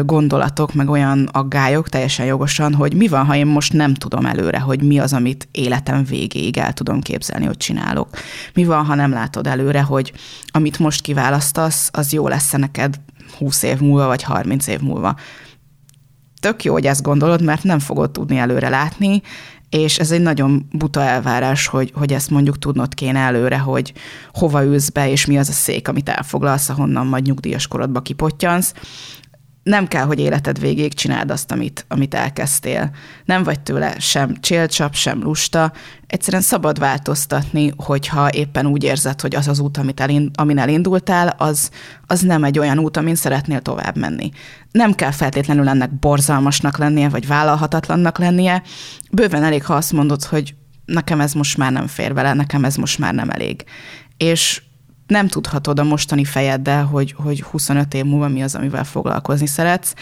gondolatok, 0.05 0.73
meg 0.73 0.89
olyan 0.89 1.29
aggályok 1.31 1.89
teljesen 1.89 2.25
jogosan, 2.25 2.73
hogy 2.73 2.93
mi 2.93 3.07
van, 3.07 3.25
ha 3.25 3.35
én 3.35 3.45
most 3.45 3.73
nem 3.73 3.93
tudom 3.93 4.25
előre, 4.25 4.59
hogy 4.59 4.83
mi 4.83 4.99
az, 4.99 5.13
amit 5.13 5.47
életem 5.51 6.03
végéig 6.03 6.57
el 6.57 6.73
tudom 6.73 7.01
képzelni, 7.01 7.45
hogy 7.45 7.57
csinálok. 7.57 8.09
Mi 8.53 8.65
van, 8.65 8.85
ha 8.85 8.95
nem 8.95 9.11
látod 9.11 9.47
előre, 9.47 9.81
hogy 9.81 10.13
amit 10.47 10.79
most 10.79 11.01
kiválasztasz, 11.01 11.89
az 11.93 12.11
jó 12.11 12.27
lesz 12.27 12.51
neked 12.51 12.99
20 13.37 13.63
év 13.63 13.79
múlva, 13.79 14.07
vagy 14.07 14.23
30 14.23 14.67
év 14.67 14.79
múlva. 14.79 15.15
Tök 16.39 16.63
jó, 16.63 16.73
hogy 16.73 16.85
ezt 16.85 17.01
gondolod, 17.01 17.43
mert 17.43 17.63
nem 17.63 17.79
fogod 17.79 18.11
tudni 18.11 18.37
előre 18.37 18.69
látni, 18.69 19.21
és 19.69 19.99
ez 19.99 20.11
egy 20.11 20.21
nagyon 20.21 20.67
buta 20.71 21.01
elvárás, 21.01 21.67
hogy, 21.67 21.91
hogy 21.95 22.13
ezt 22.13 22.29
mondjuk 22.29 22.59
tudnod 22.59 22.93
kéne 22.93 23.19
előre, 23.19 23.57
hogy 23.57 23.93
hova 24.33 24.63
ülsz 24.63 24.89
be, 24.89 25.09
és 25.09 25.25
mi 25.25 25.37
az 25.37 25.49
a 25.49 25.51
szék, 25.51 25.87
amit 25.87 26.09
elfoglalsz, 26.09 26.69
ahonnan 26.69 27.07
majd 27.07 27.25
nyugdíjas 27.25 27.67
korodba 27.67 28.01
kipottyansz 28.01 28.73
nem 29.63 29.87
kell, 29.87 30.03
hogy 30.03 30.19
életed 30.19 30.59
végéig 30.59 30.93
csináld 30.93 31.31
azt, 31.31 31.51
amit, 31.51 31.85
amit 31.87 32.13
elkezdtél. 32.13 32.91
Nem 33.25 33.43
vagy 33.43 33.59
tőle 33.59 33.99
sem 33.99 34.39
csélcsap, 34.39 34.95
sem 34.95 35.23
lusta. 35.23 35.71
Egyszerűen 36.07 36.43
szabad 36.43 36.79
változtatni, 36.79 37.73
hogyha 37.77 38.31
éppen 38.31 38.65
úgy 38.65 38.83
érzed, 38.83 39.21
hogy 39.21 39.35
az 39.35 39.47
az 39.47 39.59
út, 39.59 39.77
amit 39.77 39.99
elind, 39.99 40.29
amin 40.35 40.57
elindultál, 40.57 41.35
az, 41.37 41.69
az 42.07 42.21
nem 42.21 42.43
egy 42.43 42.59
olyan 42.59 42.79
út, 42.79 42.97
amin 42.97 43.15
szeretnél 43.15 43.61
tovább 43.61 43.97
menni. 43.97 44.31
Nem 44.71 44.93
kell 44.93 45.11
feltétlenül 45.11 45.67
ennek 45.67 45.99
borzalmasnak 45.99 46.77
lennie, 46.77 47.09
vagy 47.09 47.27
vállalhatatlannak 47.27 48.17
lennie. 48.17 48.63
Bőven 49.11 49.43
elég, 49.43 49.63
ha 49.63 49.73
azt 49.73 49.91
mondod, 49.91 50.23
hogy 50.23 50.55
nekem 50.85 51.21
ez 51.21 51.33
most 51.33 51.57
már 51.57 51.71
nem 51.71 51.87
fér 51.87 52.13
vele, 52.13 52.33
nekem 52.33 52.65
ez 52.65 52.75
most 52.75 52.99
már 52.99 53.13
nem 53.13 53.29
elég. 53.29 53.63
És 54.17 54.61
nem 55.07 55.27
tudhatod 55.27 55.79
a 55.79 55.83
mostani 55.83 56.25
fejeddel, 56.25 56.85
hogy, 56.85 57.15
hogy 57.17 57.41
25 57.41 57.93
év 57.93 58.05
múlva 58.05 58.27
mi 58.27 58.43
az, 58.43 58.55
amivel 58.55 58.83
foglalkozni 58.83 59.47
szeretsz, 59.47 59.93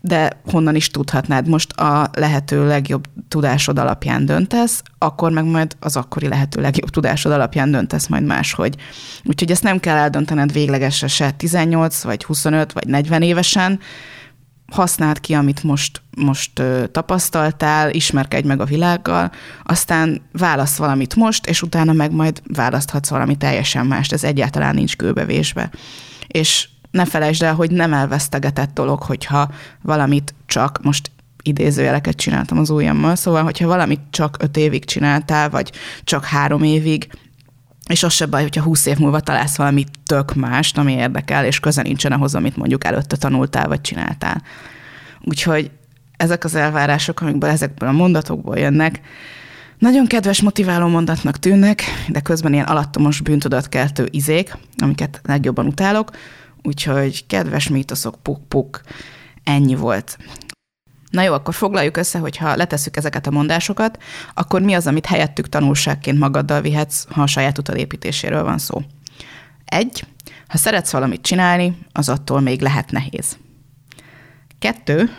de 0.00 0.40
honnan 0.50 0.74
is 0.74 0.90
tudhatnád? 0.90 1.48
Most 1.48 1.72
a 1.72 2.10
lehető 2.12 2.66
legjobb 2.66 3.04
tudásod 3.28 3.78
alapján 3.78 4.26
döntesz, 4.26 4.82
akkor 4.98 5.30
meg 5.30 5.44
majd 5.44 5.76
az 5.80 5.96
akkori 5.96 6.28
lehető 6.28 6.60
legjobb 6.60 6.90
tudásod 6.90 7.32
alapján 7.32 7.70
döntesz 7.70 8.06
majd 8.06 8.24
máshogy. 8.24 8.76
Úgyhogy 9.24 9.50
ezt 9.50 9.62
nem 9.62 9.80
kell 9.80 9.96
eldöntened 9.96 10.52
véglegesen 10.52 11.08
se 11.08 11.30
18, 11.30 12.02
vagy 12.02 12.24
25, 12.24 12.72
vagy 12.72 12.86
40 12.86 13.22
évesen, 13.22 13.80
használd 14.72 15.20
ki, 15.20 15.34
amit 15.34 15.62
most, 15.62 16.02
most 16.16 16.62
tapasztaltál, 16.92 17.90
ismerkedj 17.90 18.46
meg 18.46 18.60
a 18.60 18.64
világgal, 18.64 19.30
aztán 19.62 20.22
válasz 20.32 20.76
valamit 20.76 21.14
most, 21.14 21.46
és 21.46 21.62
utána 21.62 21.92
meg 21.92 22.12
majd 22.12 22.42
választhatsz 22.54 23.08
valami 23.08 23.36
teljesen 23.36 23.86
mást. 23.86 24.12
Ez 24.12 24.24
egyáltalán 24.24 24.74
nincs 24.74 24.96
kőbevésbe. 24.96 25.70
És 26.26 26.68
ne 26.90 27.04
felejtsd 27.04 27.42
el, 27.42 27.54
hogy 27.54 27.70
nem 27.70 27.92
elvesztegetett 27.92 28.74
dolog, 28.74 29.02
hogyha 29.02 29.50
valamit 29.82 30.34
csak 30.46 30.78
most 30.82 31.10
idézőjeleket 31.42 32.16
csináltam 32.16 32.58
az 32.58 32.70
ujjammal, 32.70 33.14
szóval, 33.14 33.42
hogyha 33.42 33.66
valamit 33.66 34.00
csak 34.10 34.36
öt 34.40 34.56
évig 34.56 34.84
csináltál, 34.84 35.50
vagy 35.50 35.72
csak 36.04 36.24
három 36.24 36.62
évig, 36.62 37.08
és 37.88 38.02
az 38.02 38.12
se 38.12 38.26
baj, 38.26 38.42
hogyha 38.42 38.62
húsz 38.62 38.86
év 38.86 38.98
múlva 38.98 39.20
találsz 39.20 39.56
valami 39.56 39.84
tök 40.06 40.34
mást, 40.34 40.78
ami 40.78 40.92
érdekel, 40.92 41.44
és 41.44 41.60
köze 41.60 41.82
nincsen 41.82 42.12
ahhoz, 42.12 42.34
amit 42.34 42.56
mondjuk 42.56 42.84
előtte 42.84 43.16
tanultál, 43.16 43.68
vagy 43.68 43.80
csináltál. 43.80 44.42
Úgyhogy 45.24 45.70
ezek 46.16 46.44
az 46.44 46.54
elvárások, 46.54 47.20
amikből 47.20 47.50
ezekből 47.50 47.88
a 47.88 47.92
mondatokból 47.92 48.58
jönnek, 48.58 49.00
nagyon 49.78 50.06
kedves, 50.06 50.42
motiváló 50.42 50.86
mondatnak 50.86 51.38
tűnnek, 51.38 51.82
de 52.08 52.20
közben 52.20 52.52
ilyen 52.52 52.64
alattomos 52.64 53.20
bűntudatkeltő 53.20 54.08
izék, 54.10 54.56
amiket 54.76 55.20
legjobban 55.24 55.66
utálok, 55.66 56.10
úgyhogy 56.62 57.26
kedves 57.26 57.68
mítoszok, 57.68 58.22
puk-puk, 58.22 58.80
ennyi 59.44 59.74
volt. 59.74 60.18
Na 61.10 61.22
jó, 61.22 61.32
akkor 61.32 61.54
foglaljuk 61.54 61.96
össze, 61.96 62.18
hogy 62.18 62.36
ha 62.36 62.56
letesszük 62.56 62.96
ezeket 62.96 63.26
a 63.26 63.30
mondásokat, 63.30 64.02
akkor 64.34 64.62
mi 64.62 64.74
az, 64.74 64.86
amit 64.86 65.06
helyettük 65.06 65.48
tanulságként 65.48 66.18
magaddal 66.18 66.60
vihetsz, 66.60 67.04
ha 67.10 67.22
a 67.22 67.26
saját 67.26 67.58
utad 67.58 67.76
építéséről 67.76 68.42
van 68.42 68.58
szó. 68.58 68.82
Egy, 69.64 70.04
ha 70.48 70.56
szeretsz 70.56 70.92
valamit 70.92 71.22
csinálni, 71.22 71.78
az 71.92 72.08
attól 72.08 72.40
még 72.40 72.60
lehet 72.60 72.90
nehéz. 72.90 73.38
Kettő, 74.58 75.10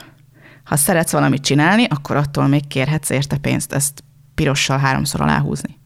ha 0.63 0.75
szeretsz 0.75 1.11
valamit 1.11 1.43
csinálni, 1.43 1.85
akkor 1.89 2.15
attól 2.15 2.47
még 2.47 2.67
kérhetsz 2.67 3.09
érte 3.09 3.37
pénzt, 3.37 3.73
ezt 3.73 4.03
pirossal 4.35 4.77
háromszor 4.77 5.21
aláhúzni. 5.21 5.77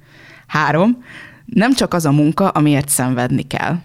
Három, 0.47 1.03
nem 1.45 1.73
csak 1.73 1.93
az 1.93 2.05
a 2.05 2.11
munka, 2.11 2.49
amiért 2.49 2.89
szenvedni 2.89 3.41
kell. 3.41 3.79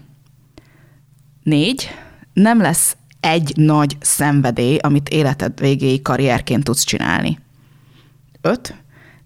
Négy, 1.43 1.95
nem 2.33 2.61
lesz 2.61 2.97
egy 3.19 3.53
nagy 3.55 3.97
szenvedély, 3.99 4.77
amit 4.77 5.09
életed 5.09 5.59
végéig 5.59 6.01
karrierként 6.01 6.63
tudsz 6.63 6.83
csinálni. 6.83 7.39
Öt, 8.41 8.75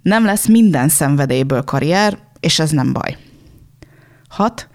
nem 0.01 0.25
lesz 0.25 0.47
minden 0.47 0.89
szenvedélyből 0.89 1.63
karrier, 1.63 2.17
és 2.39 2.59
ez 2.59 2.69
nem 2.69 2.93
baj. 2.93 3.17
Hat, 4.27 4.67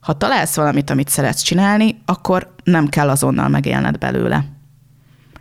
ha 0.00 0.16
találsz 0.16 0.56
valamit, 0.56 0.90
amit 0.90 1.08
szeretsz 1.08 1.42
csinálni, 1.42 2.02
akkor 2.04 2.54
nem 2.64 2.88
kell 2.88 3.10
azonnal 3.10 3.48
megélned 3.48 3.98
belőle. 3.98 4.44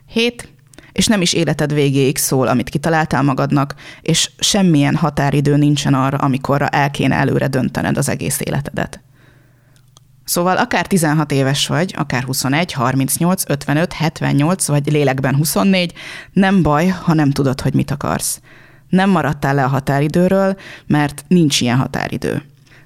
Hét, 0.07 0.49
és 0.91 1.07
nem 1.07 1.21
is 1.21 1.33
életed 1.33 1.73
végéig 1.73 2.17
szól, 2.17 2.47
amit 2.47 2.69
kitaláltál 2.69 3.23
magadnak, 3.23 3.75
és 4.01 4.31
semmilyen 4.39 4.95
határidő 4.95 5.55
nincsen 5.57 5.93
arra, 5.93 6.17
amikorra 6.17 6.67
el 6.67 6.91
kéne 6.91 7.15
előre 7.15 7.47
döntened 7.47 7.97
az 7.97 8.09
egész 8.09 8.39
életedet. 8.39 8.99
Szóval 10.25 10.57
akár 10.57 10.87
16 10.87 11.31
éves 11.31 11.67
vagy, 11.67 11.93
akár 11.97 12.23
21, 12.23 12.71
38, 12.71 13.43
55, 13.49 13.93
78 13.93 14.67
vagy 14.67 14.91
lélekben 14.91 15.35
24, 15.35 15.93
nem 16.33 16.61
baj, 16.61 16.87
ha 16.87 17.13
nem 17.13 17.31
tudod, 17.31 17.61
hogy 17.61 17.73
mit 17.73 17.91
akarsz. 17.91 18.41
Nem 18.89 19.09
maradtál 19.09 19.55
le 19.55 19.63
a 19.63 19.67
határidőről, 19.67 20.57
mert 20.87 21.25
nincs 21.27 21.61
ilyen 21.61 21.77
határidő. 21.77 22.43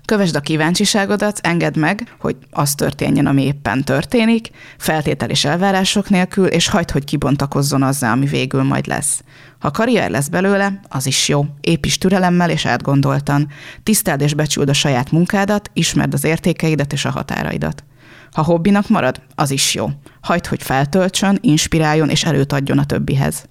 Kövesd 0.10 0.36
a 0.36 0.40
kíváncsiságodat, 0.40 1.40
engedd 1.44 1.80
meg, 1.80 2.16
hogy 2.20 2.36
az 2.52 2.76
történjen, 2.76 3.26
ami 3.26 3.44
éppen 3.44 3.84
történik, 3.84 4.50
feltétel 4.78 5.30
és 5.30 5.46
elvárások 5.46 6.10
nélkül, 6.10 6.46
és 6.46 6.68
hagyd, 6.68 6.92
hogy 6.92 7.04
kibontakozzon 7.04 7.84
azzal, 7.84 8.12
ami 8.12 8.26
végül 8.26 8.64
majd 8.64 8.88
lesz. 8.88 9.24
Ha 9.60 9.72
karrier 9.72 10.10
lesz 10.10 10.28
belőle, 10.28 10.80
az 10.88 11.06
is 11.06 11.28
jó. 11.28 11.46
Építs 11.62 11.98
türelemmel 11.98 12.50
és 12.50 12.66
átgondoltan. 12.66 13.48
Tiszteld 13.84 14.22
és 14.22 14.34
becsüld 14.34 14.70
a 14.70 14.74
saját 14.74 15.12
munkádat, 15.12 15.70
ismerd 15.74 16.14
az 16.14 16.24
értékeidet 16.24 16.94
és 16.94 17.06
a 17.06 17.12
határaidat. 17.12 17.84
Ha 18.32 18.44
hobbinak 18.44 18.90
marad, 18.90 19.22
az 19.36 19.52
is 19.52 19.76
jó. 19.76 19.90
Hagyd, 20.22 20.46
hogy 20.46 20.64
feltöltsön, 20.64 21.38
inspiráljon 21.42 22.10
és 22.10 22.24
erőt 22.24 22.54
adjon 22.54 22.78
a 22.78 22.86
többihez. 22.86 23.46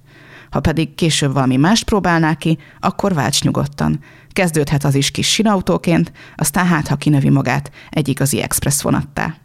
Ha 0.51 0.61
pedig 0.61 0.95
később 0.95 1.33
valami 1.33 1.57
mást 1.57 1.85
próbálná 1.85 2.35
ki, 2.35 2.59
akkor 2.81 3.15
válts 3.15 3.43
nyugodtan. 3.43 4.01
Kezdődhet 4.29 4.85
az 4.85 4.95
is 4.95 5.11
kis 5.11 5.29
sinautóként, 5.29 6.13
aztán 6.37 6.67
hát, 6.67 6.89
ha 6.89 6.97
kinövi 6.97 7.29
magát 7.29 7.71
egy 7.91 8.09
igazi 8.09 8.43
express 8.43 8.83
vonattá. 8.83 9.37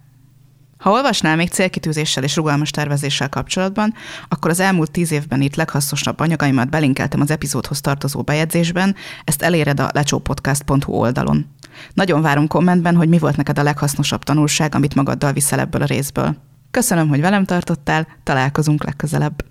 Ha 0.84 0.92
olvasnál 0.92 1.36
még 1.36 1.50
célkitűzéssel 1.50 2.24
és 2.24 2.36
rugalmas 2.36 2.72
tervezéssel 2.72 3.30
kapcsolatban, 3.30 3.94
akkor 4.28 4.52
az 4.52 4.60
elmúlt 4.60 4.92
tíz 4.92 5.12
évben 5.12 5.42
itt 5.42 5.56
leghasznosabb 5.56 6.20
anyagaimat 6.20 6.70
belinkeltem 6.70 7.22
az 7.22 7.32
epizódhoz 7.32 7.82
tartozó 7.82 8.22
bejegyzésben, 8.22 8.96
ezt 9.24 9.42
eléred 9.42 9.80
a 9.80 9.90
lecsópodcast.hu 9.94 10.94
oldalon. 10.94 11.46
Nagyon 11.94 12.22
várom 12.22 12.48
kommentben, 12.48 12.96
hogy 12.96 13.10
mi 13.10 13.20
volt 13.20 13.38
neked 13.38 13.60
a 13.60 13.64
leghasznosabb 13.64 14.24
tanulság, 14.24 14.76
amit 14.76 14.96
magaddal 14.96 15.32
viszel 15.32 15.60
ebből 15.60 15.82
a 15.82 15.86
részből. 15.86 16.36
Köszönöm, 16.72 17.08
hogy 17.08 17.22
velem 17.22 17.46
tartottál, 17.46 18.08
találkozunk 18.24 18.84
legközelebb. 18.84 19.46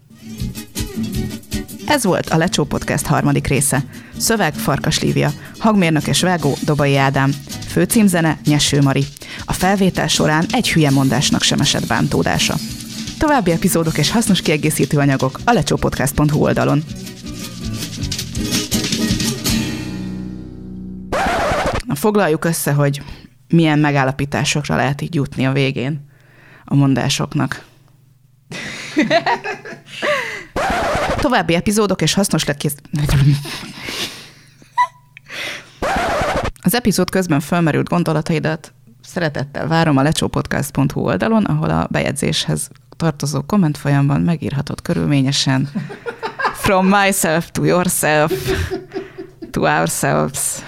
Ez 1.87 2.05
volt 2.05 2.29
a 2.29 2.37
Lecsó 2.37 2.65
Podcast 2.65 3.07
harmadik 3.07 3.47
része. 3.47 3.85
Szöveg 4.17 4.55
Farkas 4.55 5.01
Lívia, 5.01 5.33
hangmérnök 5.59 6.07
és 6.07 6.21
vágó 6.21 6.57
Dobai 6.65 6.97
Ádám, 6.97 7.31
főcímzene 7.69 8.39
Nyeső 8.45 8.81
Mari. 8.83 9.05
A 9.45 9.53
felvétel 9.53 10.09
során 10.09 10.45
egy 10.53 10.73
hülye 10.73 10.91
mondásnak 10.91 11.43
sem 11.43 11.61
esett 11.61 11.87
bántódása. 11.87 12.55
További 13.19 13.51
epizódok 13.51 13.99
és 13.99 14.11
hasznos 14.11 14.41
kiegészítő 14.41 14.99
anyagok 14.99 15.41
a 15.45 15.53
lecsópodcast.hu 15.53 16.39
oldalon. 16.43 16.85
Foglaljuk 21.95 22.45
össze, 22.45 22.73
hogy 22.73 23.03
milyen 23.49 23.79
megállapításokra 23.79 24.77
lehet 24.77 25.01
így 25.01 25.15
jutni 25.15 25.47
a 25.47 25.53
végén 25.53 26.09
a 26.65 26.75
mondásoknak. 26.75 27.65
További 31.23 31.55
epizódok 31.55 32.03
és 32.03 32.15
hasznos 32.15 32.45
lekész... 32.45 32.75
Az 36.63 36.75
epizód 36.75 37.11
közben 37.11 37.41
felmerült 37.41 37.89
gondolataidat 37.89 38.73
szeretettel 39.03 39.69
várom 39.69 39.97
a 39.97 40.03
lecsópodcast.hu 40.03 41.01
oldalon, 41.01 41.45
ahol 41.45 41.71
a 41.71 41.89
bejegyzéshez 41.91 42.71
tartozó 42.97 43.43
komment 43.43 43.79
folyamban 43.79 44.21
megírhatod 44.21 44.83
körülményesen 44.83 45.69
From 46.53 46.87
myself 46.87 47.51
to 47.51 47.65
yourself 47.65 48.33
to 49.51 49.61
ourselves. 49.61 50.63